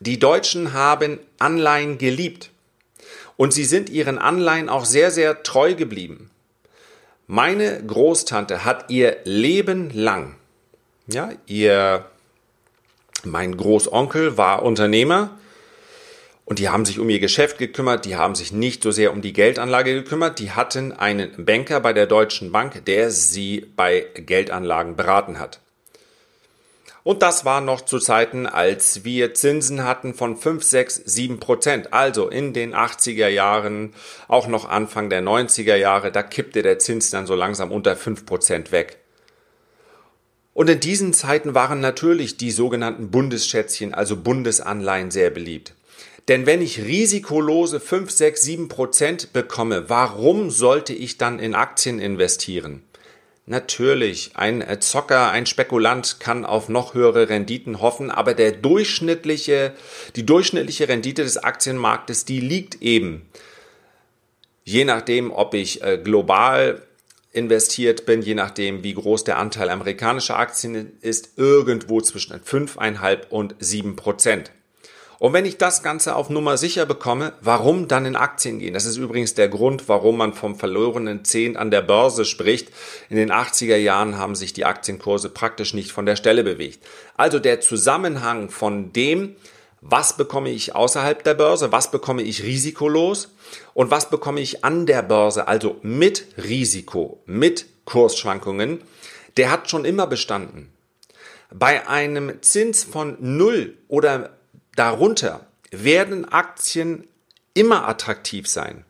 Die 0.00 0.18
Deutschen 0.18 0.74
haben 0.74 1.18
Anleihen 1.38 1.98
geliebt 1.98 2.50
und 3.36 3.52
sie 3.52 3.64
sind 3.64 3.88
ihren 3.88 4.18
Anleihen 4.18 4.68
auch 4.68 4.84
sehr, 4.84 5.10
sehr 5.10 5.42
treu 5.42 5.74
geblieben. 5.74 6.30
Meine 7.30 7.84
Großtante 7.84 8.64
hat 8.64 8.86
ihr 8.88 9.18
Leben 9.24 9.90
lang, 9.90 10.36
ja, 11.06 11.30
ihr, 11.44 12.06
mein 13.22 13.54
Großonkel 13.54 14.38
war 14.38 14.62
Unternehmer 14.62 15.38
Und 16.46 16.58
die 16.58 16.70
haben 16.70 16.86
sich 16.86 16.98
um 16.98 17.10
ihr 17.10 17.20
Geschäft 17.20 17.58
gekümmert, 17.58 18.06
die 18.06 18.16
haben 18.16 18.34
sich 18.34 18.52
nicht 18.52 18.82
so 18.82 18.90
sehr 18.90 19.12
um 19.12 19.20
die 19.20 19.34
Geldanlage 19.34 19.92
gekümmert, 19.92 20.38
die 20.38 20.52
hatten 20.52 20.94
einen 20.94 21.44
Banker 21.44 21.80
bei 21.80 21.92
der 21.92 22.06
Deutschen 22.06 22.50
Bank, 22.50 22.86
der 22.86 23.10
sie 23.10 23.66
bei 23.76 24.06
Geldanlagen 24.14 24.96
beraten 24.96 25.38
hat. 25.38 25.60
Und 27.08 27.22
das 27.22 27.46
war 27.46 27.62
noch 27.62 27.80
zu 27.80 27.98
Zeiten, 28.00 28.44
als 28.44 29.02
wir 29.02 29.32
Zinsen 29.32 29.82
hatten 29.84 30.12
von 30.12 30.36
5, 30.36 30.62
6, 30.62 30.96
7 31.06 31.40
Prozent. 31.40 31.94
Also 31.94 32.28
in 32.28 32.52
den 32.52 32.74
80er 32.74 33.28
Jahren, 33.28 33.94
auch 34.28 34.46
noch 34.46 34.68
Anfang 34.68 35.08
der 35.08 35.22
90er 35.22 35.74
Jahre, 35.76 36.12
da 36.12 36.22
kippte 36.22 36.60
der 36.60 36.78
Zins 36.78 37.08
dann 37.08 37.26
so 37.26 37.34
langsam 37.34 37.72
unter 37.72 37.96
5 37.96 38.26
Prozent 38.26 38.72
weg. 38.72 38.98
Und 40.52 40.68
in 40.68 40.80
diesen 40.80 41.14
Zeiten 41.14 41.54
waren 41.54 41.80
natürlich 41.80 42.36
die 42.36 42.50
sogenannten 42.50 43.10
Bundesschätzchen, 43.10 43.94
also 43.94 44.14
Bundesanleihen, 44.14 45.10
sehr 45.10 45.30
beliebt. 45.30 45.72
Denn 46.28 46.44
wenn 46.44 46.60
ich 46.60 46.82
risikolose 46.82 47.80
5, 47.80 48.10
6, 48.10 48.42
7 48.42 48.68
Prozent 48.68 49.32
bekomme, 49.32 49.88
warum 49.88 50.50
sollte 50.50 50.92
ich 50.92 51.16
dann 51.16 51.38
in 51.38 51.54
Aktien 51.54 52.00
investieren? 52.00 52.82
Natürlich, 53.50 54.32
ein 54.34 54.60
äh, 54.60 54.78
Zocker, 54.78 55.30
ein 55.30 55.46
Spekulant 55.46 56.20
kann 56.20 56.44
auf 56.44 56.68
noch 56.68 56.92
höhere 56.92 57.30
Renditen 57.30 57.80
hoffen, 57.80 58.10
aber 58.10 58.34
der 58.34 58.52
durchschnittliche, 58.52 59.72
die 60.16 60.26
durchschnittliche 60.26 60.86
Rendite 60.86 61.22
des 61.22 61.38
Aktienmarktes, 61.38 62.26
die 62.26 62.40
liegt 62.40 62.82
eben, 62.82 63.26
je 64.64 64.84
nachdem, 64.84 65.32
ob 65.32 65.54
ich 65.54 65.82
äh, 65.82 65.96
global 65.96 66.82
investiert 67.32 68.04
bin, 68.04 68.20
je 68.20 68.34
nachdem, 68.34 68.84
wie 68.84 68.92
groß 68.92 69.24
der 69.24 69.38
Anteil 69.38 69.70
amerikanischer 69.70 70.38
Aktien 70.38 70.98
ist, 71.00 71.38
irgendwo 71.38 72.02
zwischen 72.02 72.38
5,5 72.38 73.28
und 73.30 73.54
7 73.60 73.96
Prozent. 73.96 74.52
Und 75.18 75.32
wenn 75.32 75.44
ich 75.44 75.58
das 75.58 75.82
Ganze 75.82 76.14
auf 76.14 76.30
Nummer 76.30 76.56
sicher 76.56 76.86
bekomme, 76.86 77.32
warum 77.40 77.88
dann 77.88 78.06
in 78.06 78.14
Aktien 78.14 78.60
gehen? 78.60 78.74
Das 78.74 78.84
ist 78.84 78.98
übrigens 78.98 79.34
der 79.34 79.48
Grund, 79.48 79.88
warum 79.88 80.16
man 80.16 80.32
vom 80.32 80.54
verlorenen 80.54 81.24
Zehn 81.24 81.56
an 81.56 81.72
der 81.72 81.82
Börse 81.82 82.24
spricht. 82.24 82.68
In 83.08 83.16
den 83.16 83.32
80er 83.32 83.76
Jahren 83.76 84.16
haben 84.16 84.36
sich 84.36 84.52
die 84.52 84.64
Aktienkurse 84.64 85.28
praktisch 85.28 85.74
nicht 85.74 85.90
von 85.90 86.06
der 86.06 86.14
Stelle 86.14 86.44
bewegt. 86.44 86.86
Also 87.16 87.40
der 87.40 87.60
Zusammenhang 87.60 88.48
von 88.48 88.92
dem, 88.92 89.34
was 89.80 90.16
bekomme 90.16 90.50
ich 90.50 90.76
außerhalb 90.76 91.24
der 91.24 91.34
Börse, 91.34 91.72
was 91.72 91.90
bekomme 91.90 92.22
ich 92.22 92.44
risikolos 92.44 93.34
und 93.74 93.90
was 93.90 94.10
bekomme 94.10 94.40
ich 94.40 94.64
an 94.64 94.86
der 94.86 95.02
Börse, 95.02 95.48
also 95.48 95.76
mit 95.82 96.26
Risiko, 96.36 97.22
mit 97.26 97.66
Kursschwankungen, 97.86 98.82
der 99.36 99.50
hat 99.50 99.68
schon 99.68 99.84
immer 99.84 100.06
bestanden. 100.06 100.72
Bei 101.52 101.88
einem 101.88 102.42
Zins 102.42 102.84
von 102.84 103.16
null 103.20 103.78
oder 103.88 104.37
Darunter 104.78 105.44
werden 105.72 106.24
Aktien 106.30 107.08
immer 107.52 107.88
attraktiv 107.88 108.46
sein. 108.46 108.84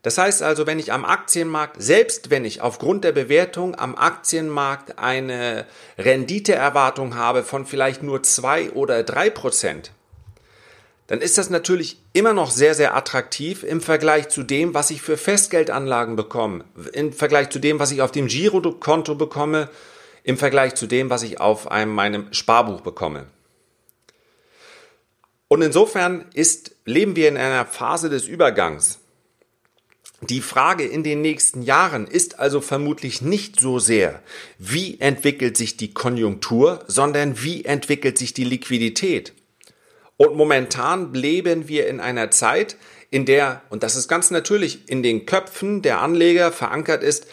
Das 0.00 0.16
heißt 0.16 0.42
also, 0.42 0.66
wenn 0.66 0.78
ich 0.78 0.90
am 0.90 1.04
Aktienmarkt, 1.04 1.76
selbst 1.82 2.30
wenn 2.30 2.46
ich 2.46 2.62
aufgrund 2.62 3.04
der 3.04 3.12
Bewertung 3.12 3.74
am 3.74 3.94
Aktienmarkt 3.94 4.98
eine 4.98 5.66
Renditeerwartung 5.98 7.14
habe 7.14 7.42
von 7.42 7.66
vielleicht 7.66 8.02
nur 8.02 8.22
zwei 8.22 8.70
oder 8.70 9.02
drei 9.02 9.28
Prozent, 9.28 9.92
dann 11.08 11.20
ist 11.20 11.36
das 11.36 11.50
natürlich 11.50 12.00
immer 12.14 12.32
noch 12.32 12.50
sehr, 12.50 12.74
sehr 12.74 12.96
attraktiv 12.96 13.64
im 13.64 13.82
Vergleich 13.82 14.30
zu 14.30 14.42
dem, 14.42 14.72
was 14.72 14.90
ich 14.90 15.02
für 15.02 15.18
Festgeldanlagen 15.18 16.16
bekomme, 16.16 16.64
im 16.94 17.12
Vergleich 17.12 17.50
zu 17.50 17.58
dem, 17.58 17.78
was 17.78 17.90
ich 17.90 18.00
auf 18.00 18.12
dem 18.12 18.28
Girokonto 18.28 19.14
bekomme, 19.14 19.68
im 20.22 20.38
Vergleich 20.38 20.74
zu 20.74 20.86
dem, 20.86 21.10
was 21.10 21.22
ich 21.22 21.38
auf 21.38 21.70
einem, 21.70 21.94
meinem 21.94 22.32
Sparbuch 22.32 22.80
bekomme. 22.80 23.26
Und 25.54 25.62
insofern 25.62 26.24
ist, 26.34 26.72
leben 26.84 27.14
wir 27.14 27.28
in 27.28 27.36
einer 27.36 27.64
Phase 27.64 28.10
des 28.10 28.26
Übergangs. 28.26 28.98
Die 30.20 30.40
Frage 30.40 30.84
in 30.84 31.04
den 31.04 31.20
nächsten 31.20 31.62
Jahren 31.62 32.08
ist 32.08 32.40
also 32.40 32.60
vermutlich 32.60 33.22
nicht 33.22 33.60
so 33.60 33.78
sehr, 33.78 34.20
wie 34.58 34.98
entwickelt 34.98 35.56
sich 35.56 35.76
die 35.76 35.94
Konjunktur, 35.94 36.82
sondern 36.88 37.40
wie 37.40 37.64
entwickelt 37.64 38.18
sich 38.18 38.34
die 38.34 38.42
Liquidität. 38.42 39.32
Und 40.16 40.34
momentan 40.34 41.14
leben 41.14 41.68
wir 41.68 41.86
in 41.86 42.00
einer 42.00 42.32
Zeit, 42.32 42.76
in 43.10 43.24
der, 43.24 43.62
und 43.70 43.84
das 43.84 43.94
ist 43.94 44.08
ganz 44.08 44.32
natürlich 44.32 44.88
in 44.88 45.04
den 45.04 45.24
Köpfen 45.24 45.82
der 45.82 46.00
Anleger 46.00 46.50
verankert 46.50 47.04
ist, 47.04 47.28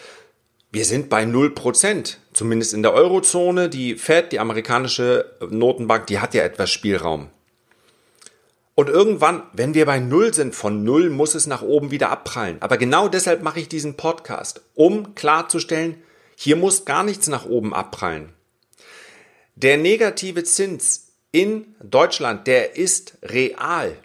wir 0.70 0.84
sind 0.84 1.08
bei 1.08 1.24
0%, 1.24 2.18
zumindest 2.32 2.72
in 2.72 2.84
der 2.84 2.94
Eurozone. 2.94 3.68
Die 3.68 3.96
Fed, 3.96 4.30
die 4.30 4.38
amerikanische 4.38 5.24
Notenbank, 5.50 6.06
die 6.06 6.20
hat 6.20 6.34
ja 6.34 6.44
etwas 6.44 6.70
Spielraum. 6.70 7.28
Und 8.82 8.88
irgendwann, 8.88 9.44
wenn 9.52 9.74
wir 9.74 9.86
bei 9.86 10.00
Null 10.00 10.34
sind, 10.34 10.56
von 10.56 10.82
Null 10.82 11.08
muss 11.08 11.36
es 11.36 11.46
nach 11.46 11.62
oben 11.62 11.92
wieder 11.92 12.10
abprallen. 12.10 12.56
Aber 12.58 12.78
genau 12.78 13.06
deshalb 13.06 13.40
mache 13.40 13.60
ich 13.60 13.68
diesen 13.68 13.96
Podcast, 13.96 14.60
um 14.74 15.14
klarzustellen, 15.14 16.02
hier 16.34 16.56
muss 16.56 16.84
gar 16.84 17.04
nichts 17.04 17.28
nach 17.28 17.46
oben 17.46 17.74
abprallen. 17.74 18.32
Der 19.54 19.76
negative 19.76 20.42
Zins 20.42 21.12
in 21.30 21.76
Deutschland, 21.80 22.48
der 22.48 22.76
ist 22.76 23.18
real. 23.22 23.96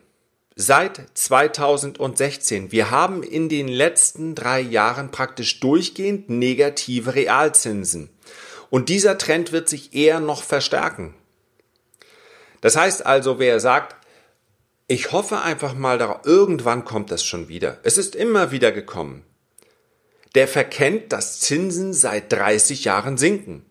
Seit 0.55 1.01
2016. 1.15 2.71
Wir 2.71 2.91
haben 2.91 3.23
in 3.23 3.49
den 3.49 3.67
letzten 3.67 4.35
drei 4.35 4.59
Jahren 4.59 5.09
praktisch 5.09 5.59
durchgehend 5.59 6.29
negative 6.29 7.15
Realzinsen. 7.15 8.11
Und 8.69 8.89
dieser 8.89 9.17
Trend 9.17 9.51
wird 9.51 9.69
sich 9.69 9.95
eher 9.95 10.19
noch 10.19 10.43
verstärken. 10.43 11.15
Das 12.61 12.75
heißt 12.75 13.03
also, 13.03 13.39
wer 13.39 13.59
sagt, 13.59 13.95
ich 14.87 15.11
hoffe 15.11 15.41
einfach 15.41 15.73
mal 15.73 15.97
darauf, 15.97 16.25
irgendwann 16.25 16.85
kommt 16.85 17.11
das 17.11 17.23
schon 17.23 17.49
wieder. 17.49 17.77
Es 17.83 17.97
ist 17.97 18.15
immer 18.15 18.51
wieder 18.51 18.71
gekommen. 18.71 19.23
Der 20.33 20.47
verkennt, 20.47 21.11
dass 21.11 21.39
Zinsen 21.41 21.93
seit 21.93 22.31
30 22.31 22.85
Jahren 22.85 23.17
sinken. 23.17 23.65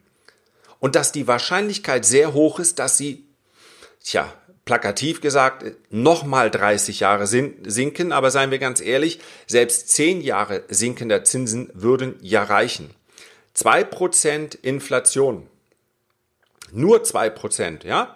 Und 0.78 0.94
dass 0.94 1.12
die 1.12 1.26
Wahrscheinlichkeit 1.26 2.04
sehr 2.04 2.34
hoch 2.34 2.58
ist, 2.58 2.78
dass 2.78 2.98
sie, 2.98 3.24
tja, 4.02 4.30
plakativ 4.66 5.22
gesagt, 5.22 5.64
nochmal 5.90 6.50
30 6.50 7.00
Jahre 7.00 7.26
sinken. 7.26 8.12
Aber 8.12 8.30
seien 8.30 8.50
wir 8.50 8.58
ganz 8.58 8.82
ehrlich, 8.82 9.20
selbst 9.46 9.88
10 9.88 10.20
Jahre 10.20 10.64
sinkender 10.68 11.24
Zinsen 11.24 11.70
würden 11.72 12.16
ja 12.20 12.42
reichen. 12.42 12.90
2% 13.56 14.58
Inflation. 14.60 15.46
Nur 16.72 17.02
2%, 17.02 17.86
ja? 17.86 18.14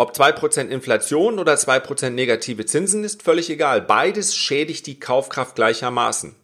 Ob 0.00 0.12
2% 0.12 0.68
Inflation 0.68 1.38
oder 1.38 1.52
2% 1.56 2.08
negative 2.08 2.64
Zinsen 2.64 3.04
ist 3.04 3.22
völlig 3.22 3.50
egal. 3.50 3.82
Beides 3.82 4.34
schädigt 4.34 4.86
die 4.86 4.98
Kaufkraft 4.98 5.56
gleichermaßen. 5.56 6.34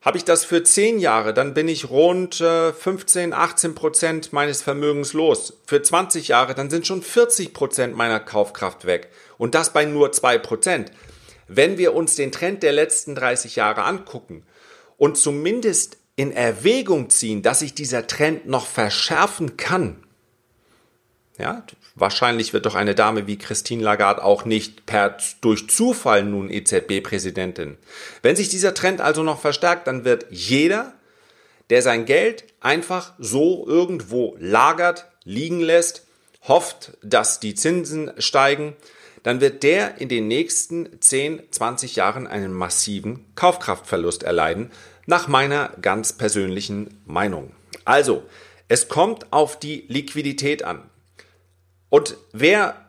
Habe 0.00 0.18
ich 0.18 0.24
das 0.24 0.44
für 0.44 0.64
10 0.64 0.98
Jahre, 0.98 1.34
dann 1.34 1.54
bin 1.54 1.68
ich 1.68 1.88
rund 1.88 2.34
15, 2.34 3.30
äh, 3.30 3.34
18% 3.36 4.30
meines 4.32 4.60
Vermögens 4.60 5.12
los. 5.12 5.60
Für 5.68 5.82
20 5.82 6.26
Jahre, 6.26 6.56
dann 6.56 6.68
sind 6.68 6.84
schon 6.84 7.04
40% 7.04 7.94
meiner 7.94 8.18
Kaufkraft 8.18 8.86
weg. 8.86 9.10
Und 9.38 9.54
das 9.54 9.72
bei 9.72 9.84
nur 9.84 10.10
2% 10.10 10.90
Wenn 11.46 11.78
wir 11.78 11.94
uns 11.94 12.16
den 12.16 12.32
Trend 12.32 12.64
der 12.64 12.72
letzten 12.72 13.14
30 13.14 13.54
Jahre 13.54 13.84
angucken 13.84 14.42
und 14.96 15.16
zumindest 15.16 15.96
in 16.16 16.32
Erwägung 16.32 17.08
ziehen, 17.08 17.42
dass 17.42 17.60
sich 17.60 17.72
dieser 17.72 18.08
Trend 18.08 18.48
noch 18.48 18.66
verschärfen 18.66 19.56
kann, 19.56 20.02
ja, 21.38 21.64
wahrscheinlich 21.94 22.52
wird 22.52 22.66
doch 22.66 22.74
eine 22.74 22.94
Dame 22.94 23.26
wie 23.26 23.38
Christine 23.38 23.82
Lagarde 23.82 24.24
auch 24.24 24.44
nicht 24.44 24.86
per 24.86 25.16
durch 25.40 25.68
Zufall 25.68 26.24
nun 26.24 26.50
EZB-Präsidentin. 26.50 27.76
Wenn 28.22 28.36
sich 28.36 28.48
dieser 28.48 28.74
Trend 28.74 29.00
also 29.00 29.22
noch 29.22 29.40
verstärkt, 29.40 29.86
dann 29.86 30.04
wird 30.04 30.26
jeder, 30.30 30.94
der 31.70 31.82
sein 31.82 32.04
Geld 32.04 32.44
einfach 32.60 33.12
so 33.18 33.66
irgendwo 33.66 34.36
lagert, 34.38 35.06
liegen 35.24 35.60
lässt, 35.60 36.06
hofft, 36.46 36.92
dass 37.02 37.40
die 37.40 37.54
Zinsen 37.54 38.12
steigen, 38.18 38.74
dann 39.22 39.40
wird 39.40 39.62
der 39.62 40.00
in 40.00 40.08
den 40.08 40.26
nächsten 40.26 41.00
10, 41.00 41.42
20 41.50 41.96
Jahren 41.96 42.26
einen 42.26 42.52
massiven 42.52 43.24
Kaufkraftverlust 43.36 44.24
erleiden, 44.24 44.70
nach 45.06 45.28
meiner 45.28 45.70
ganz 45.80 46.12
persönlichen 46.12 47.00
Meinung. 47.06 47.52
Also, 47.84 48.24
es 48.68 48.88
kommt 48.88 49.32
auf 49.32 49.58
die 49.58 49.84
Liquidität 49.88 50.64
an. 50.64 50.82
Und 51.92 52.16
wer, 52.32 52.86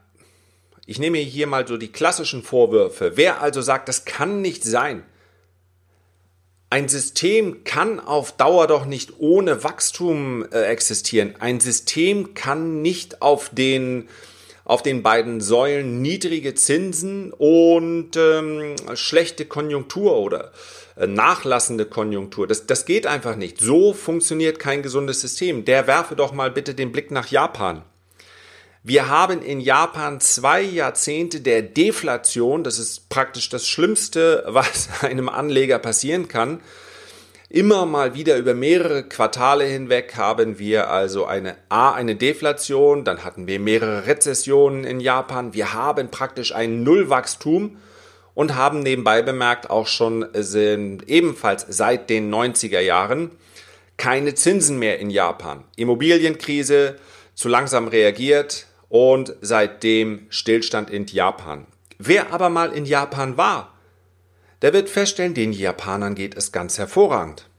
ich 0.86 0.98
nehme 0.98 1.18
hier 1.18 1.46
mal 1.46 1.68
so 1.68 1.76
die 1.76 1.92
klassischen 1.92 2.42
Vorwürfe, 2.42 3.18
wer 3.18 3.42
also 3.42 3.62
sagt, 3.62 3.89
das 3.89 4.06
kann 4.06 4.42
nicht 4.42 4.63
sein, 4.63 5.04
ein 6.70 6.88
System 6.88 7.66
kann 7.66 8.00
auf 8.00 8.32
Dauer 8.38 8.66
doch 8.68 8.86
nicht 8.86 9.20
ohne 9.20 9.62
Wachstum 9.66 10.46
äh, 10.54 10.62
existieren. 10.68 11.36
Ein 11.39 11.60
System 11.60 12.34
kann 12.34 12.82
nicht 12.82 13.22
auf 13.22 13.50
den, 13.50 14.08
auf 14.63 14.82
den 14.82 15.04
beiden 15.04 15.42
Säulen 15.42 16.02
niedrige 16.02 16.56
Zinsen 16.56 17.34
und 17.34 18.16
ähm, 18.16 18.78
schlechte 18.94 19.44
Konjunktur 19.44 20.16
oder 20.16 20.54
äh, 20.96 21.08
nachlassende 21.08 21.86
Konjunktur. 21.86 22.48
Das, 22.48 22.68
das 22.68 22.86
geht 22.86 23.06
einfach 23.06 23.36
nicht. 23.36 23.60
So 23.60 23.92
funktioniert 23.92 24.60
kein 24.60 24.82
gesundes 24.82 25.20
System. 25.20 25.66
Der 25.66 25.88
werfe 25.88 26.16
doch 26.16 26.32
mal 26.32 26.52
bitte 26.52 26.74
den 26.74 26.94
Blick 26.94 27.12
nach 27.12 27.28
Japan. 27.28 27.84
Wir 28.86 29.08
haben 29.08 29.41
in 29.41 29.62
Japan 29.62 30.19
zwei 30.19 30.62
Jahrzehnte 30.62 31.39
der 31.39 31.62
Deflation. 31.62 32.65
Das 32.65 32.80
ist 32.80 33.08
praktisch 33.08 33.48
das 33.48 33.65
Schlimmste, 33.65 34.43
was 34.48 34.89
einem 35.02 35.30
Anleger 35.30 35.80
passieren 35.80 36.28
kann. 36.28 36.60
Immer 37.48 37.86
mal 37.86 38.13
wieder 38.13 38.36
über 38.36 38.54
mehrere 38.54 39.04
Quartale 39.04 39.63
hinweg 39.63 40.15
haben 40.17 40.60
wir 40.60 40.89
also 40.89 41.26
eine 41.26 41.56
A, 41.69 41.93
eine 41.93 42.15
Deflation, 42.17 43.06
dann 43.06 43.24
hatten 43.24 43.48
wir 43.48 43.60
mehrere 43.60 44.06
Rezessionen 44.08 44.84
in 44.84 45.00
Japan. 45.00 45.54
Wir 45.54 45.72
haben 45.72 46.10
praktisch 46.10 46.54
ein 46.54 46.84
Nullwachstum 46.84 47.78
und 48.34 48.56
haben 48.56 48.80
nebenbei 48.80 49.22
bemerkt 49.22 49.69
auch 49.69 49.88
schon 49.88 50.26
sind 50.34 51.08
ebenfalls 51.08 51.65
seit 51.69 52.10
den 52.10 52.34
90er 52.34 52.80
Jahren 52.80 53.32
keine 53.96 54.34
Zinsen 54.34 54.80
mehr 54.80 55.00
in 55.00 55.12
Japan. 55.12 55.63
Immobilienkrise, 55.76 56.98
zu 57.36 57.48
langsam 57.48 57.88
reagiert 57.88 58.65
und 58.94 59.34
seitdem 59.42 60.28
Stillstand 60.30 60.92
in 60.92 61.08
Japan. 61.08 61.66
Wer 61.98 62.32
aber 62.32 62.50
mal 62.50 62.72
in 62.72 62.86
Japan 62.86 63.38
war, 63.38 63.74
der 64.62 64.72
wird 64.72 64.88
feststellen, 64.88 65.34
den 65.34 65.52
Japanern 65.52 66.14
geht 66.14 66.38
es 66.38 66.52
ganz 66.52 66.78
hervorragend. 66.78 67.50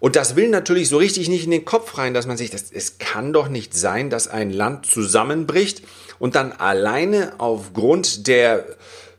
Und 0.00 0.16
das 0.16 0.34
will 0.34 0.48
natürlich 0.48 0.88
so 0.88 0.96
richtig 0.96 1.28
nicht 1.28 1.44
in 1.44 1.52
den 1.52 1.64
Kopf 1.64 1.98
rein, 1.98 2.14
dass 2.14 2.26
man 2.26 2.36
sich, 2.36 2.50
das, 2.50 2.72
es 2.72 2.98
kann 2.98 3.32
doch 3.32 3.46
nicht 3.46 3.74
sein, 3.74 4.10
dass 4.10 4.26
ein 4.26 4.50
Land 4.50 4.86
zusammenbricht 4.86 5.82
und 6.18 6.34
dann 6.34 6.50
alleine 6.50 7.34
aufgrund 7.38 8.26
der 8.26 8.66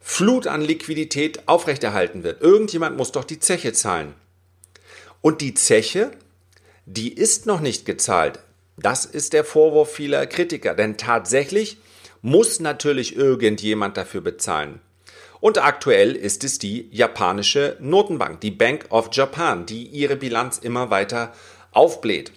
Flut 0.02 0.48
an 0.48 0.60
Liquidität 0.60 1.48
aufrechterhalten 1.48 2.24
wird. 2.24 2.42
Irgendjemand 2.42 2.98
muss 2.98 3.14
doch 3.14 3.24
die 3.24 3.40
Zeche 3.40 3.72
zahlen. 3.72 4.16
Und 5.22 5.40
die 5.40 5.54
Zeche, 5.54 6.12
die 6.86 7.14
ist 7.14 7.46
noch 7.46 7.62
nicht 7.62 7.86
gezahlt. 7.86 8.40
Das 8.78 9.06
ist 9.06 9.34
der 9.34 9.44
Vorwurf 9.44 9.92
vieler 9.94 10.26
Kritiker, 10.26 10.74
denn 10.74 10.98
tatsächlich 10.98 11.78
muss 12.22 12.60
natürlich 12.60 13.16
irgendjemand 13.16 13.98
dafür 13.98 14.22
bezahlen. 14.22 14.80
Und 15.40 15.62
aktuell 15.62 16.16
ist 16.16 16.44
es 16.44 16.58
die 16.58 16.88
japanische 16.92 17.76
Notenbank, 17.80 18.40
die 18.40 18.52
Bank 18.52 18.86
of 18.90 19.10
Japan, 19.12 19.66
die 19.66 19.84
ihre 19.84 20.16
Bilanz 20.16 20.58
immer 20.58 20.90
weiter 20.90 21.34
aufbläht. 21.72 22.32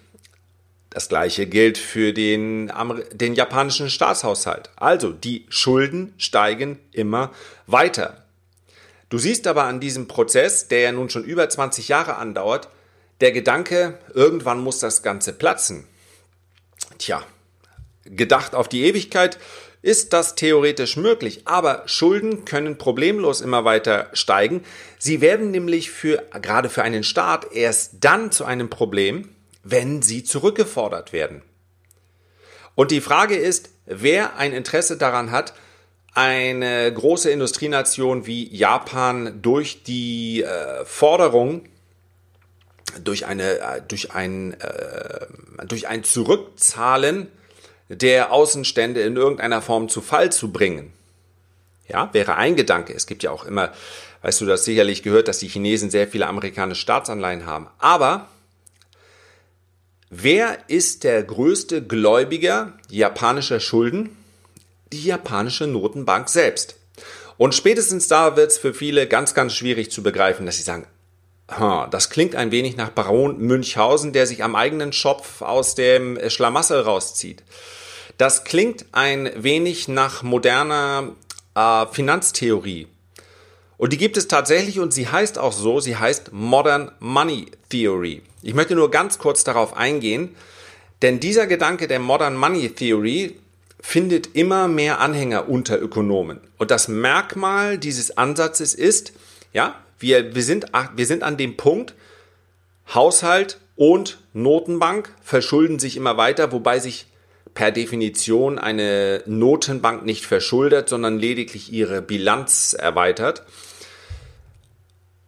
Das 0.89 1.09
gleiche 1.09 1.47
gilt 1.47 1.77
für 1.77 2.11
den, 2.11 2.71
den 3.13 3.33
japanischen 3.33 3.89
Staatshaushalt. 3.89 4.71
Also 4.75 5.11
die 5.11 5.45
Schulden 5.47 6.13
steigen 6.17 6.79
immer 6.91 7.31
weiter. 7.65 8.25
Du 9.09 9.17
siehst 9.17 9.47
aber 9.47 9.63
an 9.63 9.79
diesem 9.79 10.07
Prozess, 10.07 10.67
der 10.67 10.81
ja 10.81 10.91
nun 10.91 11.09
schon 11.09 11.23
über 11.23 11.47
20 11.47 11.87
Jahre 11.87 12.17
andauert, 12.17 12.67
der 13.21 13.31
Gedanke, 13.31 13.97
irgendwann 14.13 14.59
muss 14.59 14.79
das 14.79 15.01
Ganze 15.01 15.33
platzen. 15.33 15.87
Tja, 16.97 17.23
gedacht 18.05 18.55
auf 18.55 18.67
die 18.67 18.83
Ewigkeit 18.83 19.37
ist 19.81 20.11
das 20.13 20.35
theoretisch 20.35 20.97
möglich, 20.97 21.41
aber 21.45 21.83
Schulden 21.85 22.45
können 22.45 22.77
problemlos 22.77 23.41
immer 23.41 23.63
weiter 23.63 24.09
steigen. 24.13 24.63
Sie 24.97 25.21
werden 25.21 25.51
nämlich 25.51 25.91
für, 25.91 26.23
gerade 26.41 26.69
für 26.69 26.83
einen 26.83 27.03
Staat 27.03 27.53
erst 27.53 27.97
dann 28.01 28.31
zu 28.31 28.43
einem 28.43 28.69
Problem, 28.69 29.29
wenn 29.63 30.01
sie 30.01 30.23
zurückgefordert 30.23 31.13
werden. 31.13 31.41
Und 32.75 32.91
die 32.91 33.01
Frage 33.01 33.35
ist, 33.35 33.69
wer 33.85 34.37
ein 34.37 34.53
Interesse 34.53 34.97
daran 34.97 35.31
hat, 35.31 35.53
eine 36.13 36.91
große 36.91 37.29
Industrienation 37.29 38.25
wie 38.25 38.53
Japan 38.55 39.41
durch 39.41 39.83
die 39.83 40.41
äh, 40.41 40.83
Forderung, 40.85 41.69
durch, 43.03 43.25
eine, 43.25 43.59
äh, 43.59 43.81
durch, 43.87 44.11
ein, 44.13 44.53
äh, 44.59 45.27
durch 45.67 45.87
ein 45.87 46.03
Zurückzahlen 46.03 47.27
der 47.89 48.31
Außenstände 48.31 49.01
in 49.01 49.15
irgendeiner 49.15 49.61
Form 49.61 49.89
zu 49.89 50.01
Fall 50.01 50.31
zu 50.31 50.51
bringen. 50.51 50.93
Ja, 51.87 52.13
wäre 52.13 52.35
ein 52.35 52.55
Gedanke. 52.55 52.93
Es 52.93 53.07
gibt 53.07 53.23
ja 53.23 53.31
auch 53.31 53.45
immer, 53.45 53.71
weißt 54.21 54.41
du 54.41 54.45
das 54.45 54.65
sicherlich 54.65 55.03
gehört, 55.03 55.27
dass 55.27 55.39
die 55.39 55.47
Chinesen 55.47 55.89
sehr 55.89 56.07
viele 56.07 56.27
amerikanische 56.27 56.81
Staatsanleihen 56.81 57.45
haben. 57.45 57.67
Aber 57.77 58.27
wer 60.09 60.57
ist 60.67 61.05
der 61.05 61.23
größte 61.23 61.81
Gläubiger 61.81 62.73
japanischer 62.89 63.61
Schulden? 63.61 64.17
Die 64.91 65.03
japanische 65.03 65.67
Notenbank 65.67 66.29
selbst. 66.29 66.75
Und 67.37 67.53
spätestens 67.55 68.07
da 68.07 68.35
wird 68.35 68.51
es 68.51 68.57
für 68.57 68.73
viele 68.73 69.07
ganz, 69.07 69.33
ganz 69.33 69.53
schwierig 69.53 69.91
zu 69.91 70.01
begreifen, 70.03 70.45
dass 70.45 70.57
sie 70.57 70.63
sagen, 70.63 70.87
das 71.47 72.09
klingt 72.09 72.35
ein 72.35 72.51
wenig 72.51 72.75
nach 72.75 72.89
Baron 72.89 73.37
Münchhausen, 73.37 74.11
der 74.11 74.27
sich 74.27 74.43
am 74.43 74.55
eigenen 74.55 74.91
Schopf 74.91 75.41
aus 75.41 75.75
dem 75.75 76.19
Schlamassel 76.29 76.81
rauszieht. 76.81 77.43
Das 78.17 78.43
klingt 78.43 78.85
ein 78.91 79.31
wenig 79.35 79.87
nach 79.87 80.23
moderner 80.23 81.09
äh, 81.55 81.85
Finanztheorie. 81.91 82.87
Und 83.77 83.93
die 83.93 83.97
gibt 83.97 84.17
es 84.17 84.27
tatsächlich 84.27 84.79
und 84.79 84.91
sie 84.91 85.07
heißt 85.07 85.37
auch 85.37 85.53
so, 85.53 85.79
sie 85.79 85.97
heißt 85.97 86.33
Modern 86.33 86.91
Money 86.99 87.45
Theory. 87.69 88.23
Ich 88.41 88.55
möchte 88.55 88.75
nur 88.75 88.89
ganz 88.89 89.19
kurz 89.19 89.43
darauf 89.43 89.77
eingehen, 89.77 90.35
denn 91.03 91.19
dieser 91.19 91.45
Gedanke 91.45 91.87
der 91.87 91.99
Modern 91.99 92.35
Money 92.35 92.69
Theory 92.71 93.39
findet 93.79 94.35
immer 94.35 94.67
mehr 94.67 94.99
Anhänger 94.99 95.47
unter 95.47 95.79
Ökonomen. 95.79 96.41
Und 96.57 96.71
das 96.71 96.87
Merkmal 96.87 97.77
dieses 97.77 98.17
Ansatzes 98.17 98.73
ist, 98.73 99.13
ja, 99.53 99.75
wir, 99.99 100.35
wir, 100.35 100.43
sind, 100.43 100.67
wir 100.95 101.05
sind 101.05 101.23
an 101.23 101.37
dem 101.37 101.57
Punkt, 101.57 101.93
Haushalt 102.93 103.59
und 103.75 104.19
Notenbank 104.33 105.13
verschulden 105.21 105.79
sich 105.79 105.97
immer 105.97 106.17
weiter, 106.17 106.51
wobei 106.51 106.79
sich 106.79 107.07
per 107.53 107.71
Definition 107.71 108.59
eine 108.59 109.23
Notenbank 109.25 110.05
nicht 110.05 110.25
verschuldet, 110.25 110.89
sondern 110.89 111.17
lediglich 111.19 111.73
ihre 111.73 112.01
Bilanz 112.01 112.75
erweitert. 112.77 113.43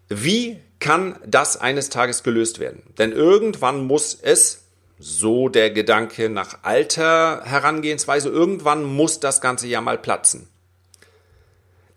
Wie 0.09 0.59
kann 0.79 1.15
das 1.25 1.57
eines 1.57 1.89
Tages 1.89 2.23
gelöst 2.23 2.59
werden? 2.59 2.83
Denn 2.97 3.11
irgendwann 3.11 3.85
muss 3.85 4.17
es, 4.21 4.63
so 4.99 5.47
der 5.49 5.71
Gedanke 5.71 6.29
nach 6.29 6.59
alter 6.63 7.41
Herangehensweise, 7.45 8.29
irgendwann 8.29 8.83
muss 8.83 9.19
das 9.19 9.39
Ganze 9.41 9.67
ja 9.67 9.81
mal 9.81 9.97
platzen. 9.97 10.47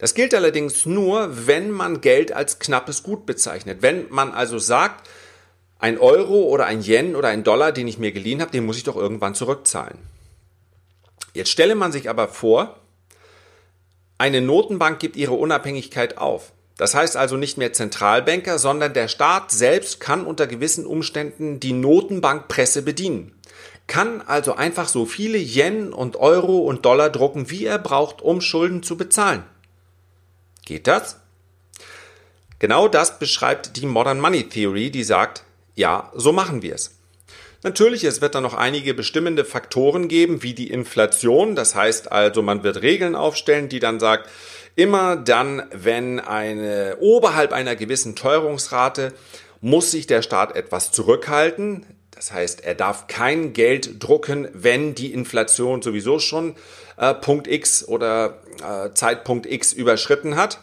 Das 0.03 0.15
gilt 0.15 0.35
allerdings 0.35 0.85
nur, 0.85 1.47
wenn 1.47 1.71
man 1.71 2.01
Geld 2.01 2.33
als 2.33 2.59
knappes 2.59 3.05
Gut 3.05 3.25
bezeichnet. 3.25 3.83
Wenn 3.83 4.07
man 4.11 4.33
also 4.33 4.59
sagt, 4.59 5.09
ein 5.79 5.97
Euro 5.97 6.43
oder 6.43 6.67
ein 6.67 6.83
Yen 6.83 7.15
oder 7.15 7.29
ein 7.29 7.45
Dollar, 7.45 7.71
den 7.71 7.87
ich 7.87 7.99
mir 7.99 8.11
geliehen 8.11 8.41
habe, 8.41 8.51
den 8.51 8.67
muss 8.67 8.77
ich 8.77 8.83
doch 8.83 8.97
irgendwann 8.97 9.37
zurückzahlen. 9.37 9.99
Jetzt 11.35 11.51
stelle 11.51 11.77
man 11.77 11.93
sich 11.93 12.11
aber 12.11 12.27
vor, 12.27 12.81
eine 14.19 14.41
Notenbank 14.41 14.99
gibt 14.99 15.15
ihre 15.15 15.35
Unabhängigkeit 15.35 16.19
auf. 16.19 16.51
Das 16.77 16.97
heißt 16.97 17.17
also 17.17 17.37
nicht 17.37 17.57
mehr 17.57 17.73
Zentralbanker, 17.73 18.59
sondern 18.59 18.95
der 18.95 19.07
Staat 19.07 19.53
selbst 19.53 20.01
kann 20.01 20.27
unter 20.27 20.49
gewissen 20.49 20.85
Umständen 20.85 21.61
die 21.61 21.75
Notenbankpresse 21.75 22.83
bedienen. 22.83 23.41
Kann 23.87 24.21
also 24.21 24.55
einfach 24.55 24.89
so 24.89 25.07
viele 25.07 25.39
Yen 25.39 25.93
und 25.93 26.17
Euro 26.17 26.59
und 26.59 26.85
Dollar 26.85 27.09
drucken, 27.09 27.51
wie 27.51 27.67
er 27.67 27.79
braucht, 27.79 28.21
um 28.21 28.41
Schulden 28.41 28.83
zu 28.83 28.97
bezahlen. 28.97 29.45
Geht 30.65 30.87
das? 30.87 31.19
Genau 32.59 32.87
das 32.89 33.19
beschreibt 33.19 33.77
die 33.77 33.87
Modern 33.87 34.21
Money 34.21 34.49
Theory, 34.49 34.91
die 34.91 35.05
sagt, 35.05 35.43
ja, 35.75 36.13
so 36.15 36.33
machen 36.33 36.63
wir 36.63 36.75
es. 36.75 36.99
Natürlich, 37.65 38.03
es 38.05 38.21
wird 38.21 38.35
dann 38.35 38.43
noch 38.43 38.55
einige 38.55 38.93
bestimmende 38.93 39.45
Faktoren 39.45 40.09
geben, 40.09 40.43
wie 40.43 40.53
die 40.53 40.71
Inflation. 40.71 41.55
Das 41.55 41.75
heißt 41.75 42.11
also, 42.11 42.43
man 42.43 42.65
wird 42.65 42.83
Regeln 42.83 43.15
aufstellen, 43.15 43.69
die 43.69 43.79
dann 43.79 44.01
sagt, 44.01 44.29
immer 44.75 45.17
dann, 45.17 45.63
wenn 45.73 46.19
eine 46.19 46.97
oberhalb 47.01 47.53
einer 47.53 47.77
gewissen 47.77 48.17
Teuerungsrate 48.17 49.13
muss 49.61 49.93
sich 49.93 50.09
der 50.09 50.23
Staat 50.23 50.57
etwas 50.57 50.91
zurückhalten. 50.91 51.87
Das 52.11 52.33
heißt, 52.33 52.65
er 52.65 52.75
darf 52.75 53.07
kein 53.07 53.53
Geld 53.53 54.03
drucken, 54.03 54.49
wenn 54.53 54.95
die 54.97 55.13
Inflation 55.13 55.83
sowieso 55.83 56.19
schon 56.19 56.57
äh, 56.97 57.15
Punkt 57.15 57.47
X 57.47 57.87
oder 57.87 58.42
Zeitpunkt 58.95 59.47
X 59.47 59.73
überschritten 59.73 60.37
hat. 60.37 60.61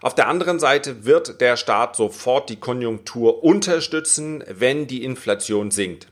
Auf 0.00 0.14
der 0.14 0.28
anderen 0.28 0.60
Seite 0.60 1.04
wird 1.04 1.40
der 1.40 1.56
Staat 1.56 1.96
sofort 1.96 2.50
die 2.50 2.60
Konjunktur 2.60 3.42
unterstützen, 3.42 4.44
wenn 4.48 4.86
die 4.86 5.02
Inflation 5.04 5.70
sinkt. 5.70 6.08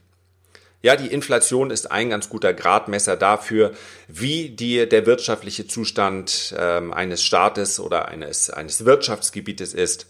Ja, 0.82 0.96
die 0.96 1.08
Inflation 1.08 1.70
ist 1.70 1.90
ein 1.90 2.10
ganz 2.10 2.28
guter 2.28 2.52
Gradmesser 2.52 3.16
dafür, 3.16 3.72
wie 4.08 4.50
die, 4.50 4.88
der 4.88 5.06
wirtschaftliche 5.06 5.66
Zustand 5.66 6.54
ähm, 6.58 6.92
eines 6.92 7.22
Staates 7.22 7.80
oder 7.80 8.08
eines, 8.08 8.50
eines 8.50 8.84
Wirtschaftsgebietes 8.84 9.72
ist. 9.74 10.06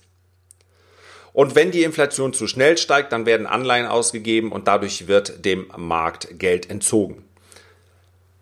Und 1.32 1.54
wenn 1.54 1.70
die 1.70 1.82
Inflation 1.82 2.32
zu 2.32 2.46
schnell 2.46 2.78
steigt, 2.78 3.12
dann 3.12 3.26
werden 3.26 3.46
Anleihen 3.46 3.86
ausgegeben 3.86 4.52
und 4.52 4.68
dadurch 4.68 5.06
wird 5.06 5.44
dem 5.44 5.70
Markt 5.76 6.38
Geld 6.38 6.70
entzogen. 6.70 7.25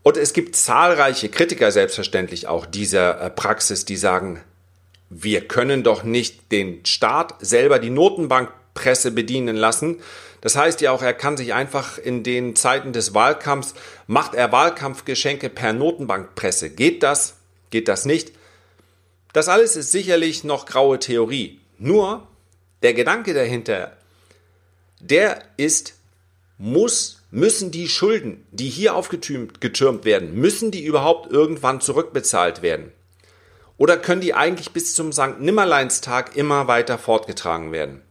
Und 0.04 0.16
es 0.16 0.32
gibt 0.32 0.54
zahlreiche 0.54 1.28
Kritiker 1.28 1.72
selbstverständlich 1.72 2.46
auch 2.46 2.66
dieser 2.66 3.20
äh, 3.20 3.30
Praxis, 3.30 3.84
die 3.84 3.96
sagen, 3.96 4.40
wir 5.10 5.48
können 5.48 5.82
doch 5.82 6.04
nicht 6.04 6.52
den 6.52 6.86
Staat 6.86 7.34
selber 7.40 7.80
die 7.80 7.90
Notenbank 7.90 8.50
Notenbankpresse 8.74 9.12
bedienen 9.12 9.56
lassen. 9.56 10.00
Das 10.40 10.56
heißt 10.56 10.80
ja 10.82 10.90
auch, 10.90 11.02
er 11.02 11.14
kann 11.14 11.36
sich 11.36 11.54
einfach 11.54 11.96
in 11.96 12.22
den 12.22 12.54
Zeiten 12.54 12.92
des 12.92 13.14
Wahlkampfs, 13.14 13.74
macht 14.06 14.34
er 14.34 14.52
Wahlkampfgeschenke 14.52 15.48
per 15.48 15.72
Notenbankpresse. 15.72 16.70
Geht 16.70 17.02
das? 17.02 17.36
Geht 17.70 17.88
das 17.88 18.04
nicht? 18.04 18.32
Das 19.32 19.48
alles 19.48 19.76
ist 19.76 19.90
sicherlich 19.90 20.44
noch 20.44 20.66
graue 20.66 20.98
Theorie. 20.98 21.60
Nur 21.78 22.26
der 22.82 22.94
Gedanke 22.94 23.32
dahinter, 23.32 23.96
der 25.00 25.42
ist, 25.56 25.94
muss, 26.58 27.22
müssen 27.34 27.72
die 27.72 27.88
Schulden, 27.88 28.46
die 28.52 28.68
hier 28.68 28.94
aufgetürmt 28.94 30.04
werden, 30.04 30.34
müssen 30.34 30.70
die 30.70 30.84
überhaupt 30.84 31.30
irgendwann 31.32 31.80
zurückbezahlt 31.80 32.62
werden? 32.62 32.92
Oder 33.76 33.96
können 33.96 34.20
die 34.20 34.34
eigentlich 34.34 34.70
bis 34.70 34.94
zum 34.94 35.12
St. 35.12 35.40
Nimmerleinstag 35.40 36.36
immer 36.36 36.68
weiter 36.68 36.96
fortgetragen 36.96 37.72
werden? 37.72 38.02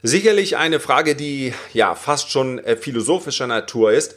Sicherlich 0.00 0.56
eine 0.56 0.78
Frage, 0.78 1.16
die 1.16 1.54
ja 1.72 1.96
fast 1.96 2.30
schon 2.30 2.60
äh, 2.60 2.76
philosophischer 2.76 3.48
Natur 3.48 3.92
ist. 3.92 4.16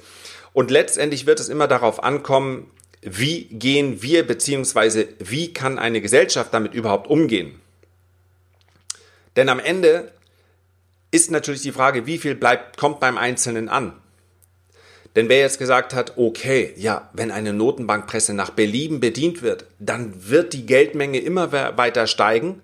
Und 0.54 0.69
letztendlich 0.69 1.25
wird 1.25 1.39
es 1.39 1.49
immer 1.49 1.67
darauf 1.67 2.04
ankommen, 2.04 2.69
wie 3.01 3.45
gehen 3.45 4.04
wir 4.04 4.25
beziehungsweise 4.25 5.08
wie 5.19 5.54
kann 5.54 5.80
eine 5.80 6.01
Gesellschaft 6.01 6.54
damit 6.54 6.75
überhaupt 6.75 7.08
umgehen. 7.08 7.60
Denn 9.36 9.49
am 9.49 9.60
Ende 9.60 10.12
ist 11.15 11.32
natürlich 11.32 11.62
die 11.62 11.71
Frage, 11.71 12.06
wie 12.06 12.17
viel 12.17 12.36
bleibt, 12.36 12.78
kommt 12.78 12.99
beim 12.99 13.17
Einzelnen 13.17 13.69
an. 13.69 13.93
Denn 15.15 15.30
wer 15.30 15.39
jetzt 15.39 15.60
gesagt 15.60 15.93
hat, 15.93 16.17
okay, 16.17 16.73
ja, 16.75 17.10
wenn 17.13 17.32
eine 17.32 17.54
Notenbankpresse 17.54 18.34
nach 18.34 18.49
Belieben 18.49 18.99
bedient 18.99 19.41
wird, 19.41 19.65
dann 19.80 20.13
wird 20.30 20.51
die 20.51 20.65
Geldmenge 20.65 21.19
immer 21.19 21.54
weiter 21.54 22.06
steigen. 22.06 22.62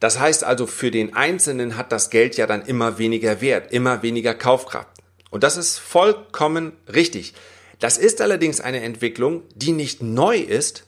Das 0.00 0.18
heißt 0.18 0.42
also, 0.42 0.66
für 0.66 0.90
den 0.90 1.14
Einzelnen 1.14 1.76
hat 1.76 1.92
das 1.92 2.10
Geld 2.10 2.36
ja 2.36 2.48
dann 2.48 2.62
immer 2.62 2.98
weniger 2.98 3.40
Wert, 3.40 3.72
immer 3.72 4.02
weniger 4.02 4.34
Kaufkraft. 4.34 4.88
Und 5.30 5.44
das 5.44 5.56
ist 5.56 5.78
vollkommen 5.78 6.72
richtig. 6.92 7.32
Das 7.78 7.96
ist 7.96 8.20
allerdings 8.20 8.60
eine 8.60 8.80
Entwicklung, 8.80 9.42
die 9.54 9.72
nicht 9.72 10.02
neu 10.02 10.38
ist, 10.38 10.86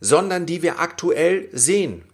sondern 0.00 0.44
die 0.44 0.62
wir 0.62 0.80
aktuell 0.80 1.48
sehen. 1.52 2.04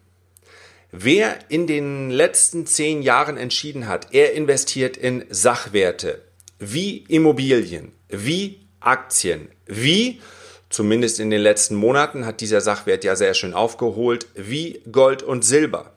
Wer 0.90 1.38
in 1.50 1.66
den 1.66 2.08
letzten 2.08 2.64
zehn 2.66 3.02
Jahren 3.02 3.36
entschieden 3.36 3.88
hat, 3.88 4.14
er 4.14 4.32
investiert 4.32 4.96
in 4.96 5.24
Sachwerte, 5.28 6.22
wie 6.58 7.04
Immobilien, 7.08 7.92
wie 8.08 8.60
Aktien, 8.80 9.48
wie, 9.66 10.22
zumindest 10.70 11.20
in 11.20 11.28
den 11.28 11.42
letzten 11.42 11.74
Monaten 11.74 12.24
hat 12.24 12.40
dieser 12.40 12.62
Sachwert 12.62 13.04
ja 13.04 13.16
sehr 13.16 13.34
schön 13.34 13.52
aufgeholt, 13.52 14.28
wie 14.34 14.80
Gold 14.90 15.22
und 15.22 15.44
Silber. 15.44 15.92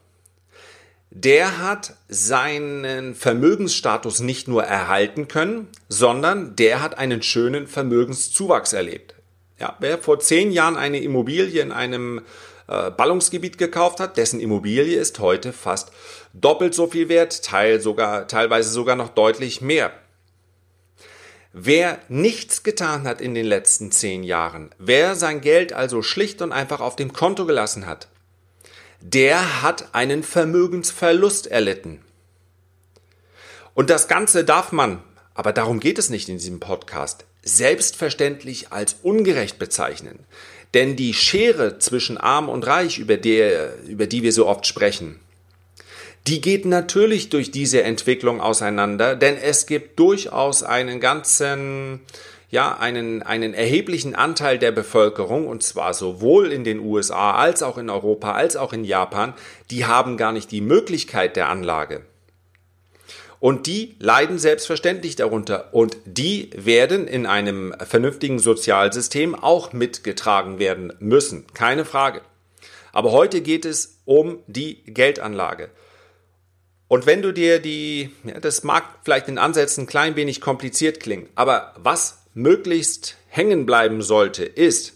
Der 1.10 1.58
hat 1.58 1.94
seinen 2.08 3.14
Vermögensstatus 3.14 4.20
nicht 4.20 4.46
nur 4.46 4.64
erhalten 4.64 5.26
können, 5.26 5.68
sondern 5.88 6.54
der 6.56 6.82
hat 6.82 6.98
einen 6.98 7.22
schönen 7.22 7.66
Vermögenszuwachs 7.66 8.74
erlebt. 8.74 9.14
Ja, 9.58 9.76
wer 9.78 9.96
vor 9.96 10.20
zehn 10.20 10.52
Jahren 10.52 10.76
eine 10.76 11.00
Immobilie 11.00 11.62
in 11.62 11.72
einem 11.72 12.22
Ballungsgebiet 12.96 13.58
gekauft 13.58 14.00
hat, 14.00 14.16
dessen 14.16 14.40
Immobilie 14.40 14.98
ist 14.98 15.18
heute 15.18 15.52
fast 15.52 15.90
doppelt 16.32 16.74
so 16.74 16.86
viel 16.86 17.08
wert, 17.08 17.44
teil 17.44 17.80
sogar, 17.80 18.26
teilweise 18.28 18.70
sogar 18.70 18.96
noch 18.96 19.10
deutlich 19.10 19.60
mehr. 19.60 19.92
Wer 21.52 21.98
nichts 22.08 22.62
getan 22.62 23.06
hat 23.06 23.20
in 23.20 23.34
den 23.34 23.44
letzten 23.44 23.92
zehn 23.92 24.22
Jahren, 24.22 24.70
wer 24.78 25.16
sein 25.16 25.42
Geld 25.42 25.74
also 25.74 26.00
schlicht 26.00 26.40
und 26.40 26.50
einfach 26.50 26.80
auf 26.80 26.96
dem 26.96 27.12
Konto 27.12 27.44
gelassen 27.44 27.86
hat, 27.86 28.08
der 29.00 29.62
hat 29.62 29.94
einen 29.94 30.22
Vermögensverlust 30.22 31.48
erlitten. 31.48 32.00
Und 33.74 33.90
das 33.90 34.08
Ganze 34.08 34.44
darf 34.44 34.72
man, 34.72 35.02
aber 35.34 35.52
darum 35.52 35.80
geht 35.80 35.98
es 35.98 36.08
nicht 36.08 36.28
in 36.28 36.38
diesem 36.38 36.60
Podcast, 36.60 37.26
selbstverständlich 37.42 38.72
als 38.72 38.96
ungerecht 39.02 39.58
bezeichnen. 39.58 40.20
Denn 40.74 40.96
die 40.96 41.12
Schere 41.12 41.78
zwischen 41.78 42.16
arm 42.16 42.48
und 42.48 42.66
reich, 42.66 42.98
über 42.98 43.16
die, 43.16 43.42
über 43.86 44.06
die 44.06 44.22
wir 44.22 44.32
so 44.32 44.46
oft 44.46 44.66
sprechen, 44.66 45.20
die 46.26 46.40
geht 46.40 46.64
natürlich 46.64 47.30
durch 47.30 47.50
diese 47.50 47.82
Entwicklung 47.82 48.40
auseinander, 48.40 49.16
denn 49.16 49.36
es 49.36 49.66
gibt 49.66 49.98
durchaus 49.98 50.62
einen 50.62 51.00
ganzen, 51.00 52.00
ja, 52.48 52.78
einen, 52.78 53.22
einen 53.22 53.54
erheblichen 53.54 54.14
Anteil 54.14 54.58
der 54.58 54.70
Bevölkerung, 54.70 55.48
und 55.48 55.64
zwar 55.64 55.94
sowohl 55.94 56.52
in 56.52 56.62
den 56.62 56.78
USA 56.78 57.32
als 57.32 57.62
auch 57.62 57.76
in 57.76 57.90
Europa 57.90 58.32
als 58.32 58.56
auch 58.56 58.72
in 58.72 58.84
Japan, 58.84 59.34
die 59.70 59.84
haben 59.84 60.16
gar 60.16 60.32
nicht 60.32 60.52
die 60.52 60.60
Möglichkeit 60.60 61.34
der 61.34 61.48
Anlage. 61.48 62.02
Und 63.42 63.66
die 63.66 63.96
leiden 63.98 64.38
selbstverständlich 64.38 65.16
darunter. 65.16 65.74
Und 65.74 65.96
die 66.04 66.50
werden 66.54 67.08
in 67.08 67.26
einem 67.26 67.74
vernünftigen 67.84 68.38
Sozialsystem 68.38 69.34
auch 69.34 69.72
mitgetragen 69.72 70.60
werden 70.60 70.92
müssen. 71.00 71.44
Keine 71.52 71.84
Frage. 71.84 72.20
Aber 72.92 73.10
heute 73.10 73.40
geht 73.40 73.64
es 73.64 73.98
um 74.04 74.38
die 74.46 74.84
Geldanlage. 74.84 75.70
Und 76.86 77.06
wenn 77.06 77.20
du 77.20 77.32
dir 77.32 77.58
die, 77.58 78.10
ja, 78.22 78.38
das 78.38 78.62
mag 78.62 78.84
vielleicht 79.02 79.26
in 79.26 79.38
Ansätzen 79.38 79.84
ein 79.84 79.88
klein 79.88 80.14
wenig 80.14 80.40
kompliziert 80.40 81.00
klingen, 81.00 81.28
aber 81.34 81.74
was 81.78 82.22
möglichst 82.34 83.16
hängen 83.26 83.66
bleiben 83.66 84.02
sollte, 84.02 84.44
ist, 84.44 84.92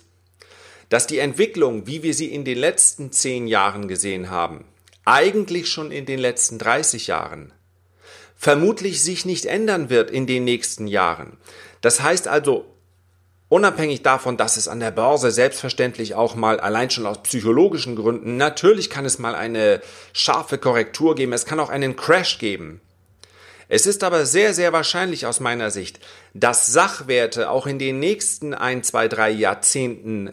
dass 0.88 1.08
die 1.08 1.18
Entwicklung, 1.18 1.88
wie 1.88 2.04
wir 2.04 2.14
sie 2.14 2.32
in 2.32 2.44
den 2.44 2.58
letzten 2.58 3.10
zehn 3.10 3.48
Jahren 3.48 3.88
gesehen 3.88 4.30
haben, 4.30 4.66
eigentlich 5.04 5.68
schon 5.68 5.90
in 5.90 6.06
den 6.06 6.20
letzten 6.20 6.60
30 6.60 7.08
Jahren, 7.08 7.52
vermutlich 8.36 9.02
sich 9.02 9.24
nicht 9.24 9.46
ändern 9.46 9.90
wird 9.90 10.10
in 10.10 10.26
den 10.26 10.44
nächsten 10.44 10.86
Jahren. 10.86 11.38
Das 11.80 12.02
heißt 12.02 12.28
also, 12.28 12.66
Unabhängig 13.48 14.02
davon, 14.02 14.36
dass 14.36 14.56
es 14.56 14.66
an 14.66 14.80
der 14.80 14.90
Börse 14.90 15.30
selbstverständlich 15.30 16.16
auch 16.16 16.34
mal 16.34 16.58
allein 16.58 16.90
schon 16.90 17.06
aus 17.06 17.22
psychologischen 17.22 17.94
Gründen, 17.94 18.36
natürlich 18.36 18.90
kann 18.90 19.04
es 19.04 19.20
mal 19.20 19.36
eine 19.36 19.80
scharfe 20.12 20.58
Korrektur 20.58 21.14
geben, 21.14 21.32
es 21.32 21.46
kann 21.46 21.60
auch 21.60 21.70
einen 21.70 21.94
Crash 21.94 22.38
geben. 22.38 22.80
Es 23.68 23.86
ist 23.86 24.02
aber 24.02 24.26
sehr, 24.26 24.52
sehr 24.52 24.72
wahrscheinlich 24.72 25.26
aus 25.26 25.38
meiner 25.38 25.70
Sicht, 25.70 26.00
dass 26.34 26.66
Sachwerte 26.66 27.50
auch 27.50 27.68
in 27.68 27.78
den 27.78 28.00
nächsten 28.00 28.52
ein, 28.52 28.82
zwei, 28.82 29.06
drei 29.06 29.30
Jahrzehnten 29.30 30.32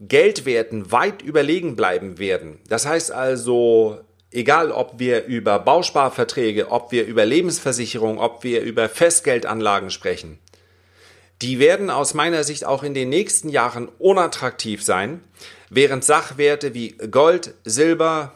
Geldwerten 0.00 0.92
weit 0.92 1.22
überlegen 1.22 1.74
bleiben 1.74 2.18
werden. 2.18 2.58
Das 2.68 2.86
heißt 2.86 3.10
also, 3.10 4.00
egal 4.32 4.70
ob 4.72 4.98
wir 4.98 5.24
über 5.24 5.58
Bausparverträge, 5.58 6.70
ob 6.70 6.92
wir 6.92 7.06
über 7.06 7.24
Lebensversicherung, 7.24 8.18
ob 8.18 8.44
wir 8.44 8.62
über 8.62 8.88
Festgeldanlagen 8.88 9.90
sprechen, 9.90 10.38
die 11.42 11.58
werden 11.58 11.90
aus 11.90 12.14
meiner 12.14 12.44
Sicht 12.44 12.64
auch 12.64 12.82
in 12.82 12.94
den 12.94 13.08
nächsten 13.08 13.48
Jahren 13.48 13.88
unattraktiv 13.98 14.84
sein, 14.84 15.22
während 15.70 16.04
Sachwerte 16.04 16.74
wie 16.74 16.90
Gold, 17.10 17.54
Silber, 17.64 18.34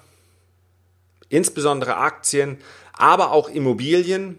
insbesondere 1.29 1.97
Aktien, 1.97 2.59
aber 2.93 3.33
auch 3.33 3.49
Immobilien 3.49 4.39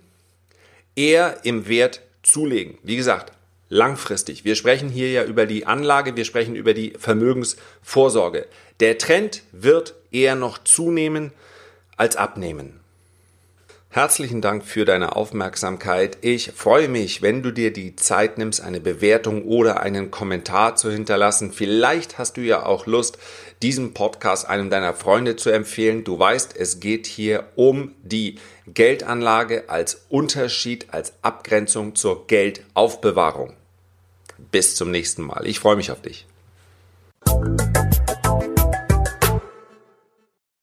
eher 0.96 1.40
im 1.44 1.68
Wert 1.68 2.02
zulegen. 2.24 2.80
Wie 2.84 2.96
gesagt, 2.96 3.34
langfristig. 3.70 4.46
Wir 4.46 4.56
sprechen 4.56 4.90
hier 4.90 5.12
ja 5.12 5.24
über 5.24 5.46
die 5.46 5.66
Anlage, 5.66 6.16
wir 6.16 6.26
sprechen 6.26 6.56
über 6.56 6.74
die 6.74 6.94
Vermögensvorsorge. 6.98 8.48
Der 8.80 8.98
Trend 8.98 9.44
wird 9.52 9.96
eher 10.12 10.36
noch 10.36 10.58
zunehmen 10.60 11.32
als 11.98 12.16
abnehmen. 12.16 12.80
Herzlichen 13.96 14.42
Dank 14.42 14.66
für 14.66 14.84
deine 14.84 15.16
Aufmerksamkeit. 15.16 16.18
Ich 16.20 16.52
freue 16.52 16.90
mich, 16.90 17.22
wenn 17.22 17.42
du 17.42 17.52
dir 17.52 17.72
die 17.72 17.96
Zeit 17.96 18.38
nimmst, 18.38 18.60
eine 18.60 18.82
Bewertung 18.82 19.44
oder 19.46 19.80
einen 19.80 20.12
Kommentar 20.12 20.76
zu 20.76 20.92
hinterlassen. 20.92 21.54
Vielleicht 21.54 22.18
hast 22.18 22.36
du 22.36 22.42
ja 22.42 22.66
auch 22.66 22.88
Lust, 22.88 23.18
diesen 23.62 23.94
Podcast 23.94 24.50
einem 24.50 24.70
deiner 24.70 24.94
Freunde 24.94 25.38
zu 25.38 25.50
empfehlen. 25.50 26.04
Du 26.04 26.20
weißt, 26.20 26.58
es 26.58 26.82
geht 26.82 27.08
hier 27.08 27.46
um 27.56 27.94
die 28.04 28.36
Geldanlage 28.68 29.70
als 29.70 30.04
Unterschied, 30.10 30.88
als 30.92 31.14
Abgrenzung 31.22 31.96
zur 31.96 32.28
Geldaufbewahrung. 32.28 33.54
Bis 34.52 34.76
zum 34.76 34.92
nächsten 34.92 35.22
Mal. 35.22 35.48
Ich 35.48 35.62
freue 35.62 35.78
mich 35.78 35.90
auf 35.90 36.02
dich. 36.02 36.28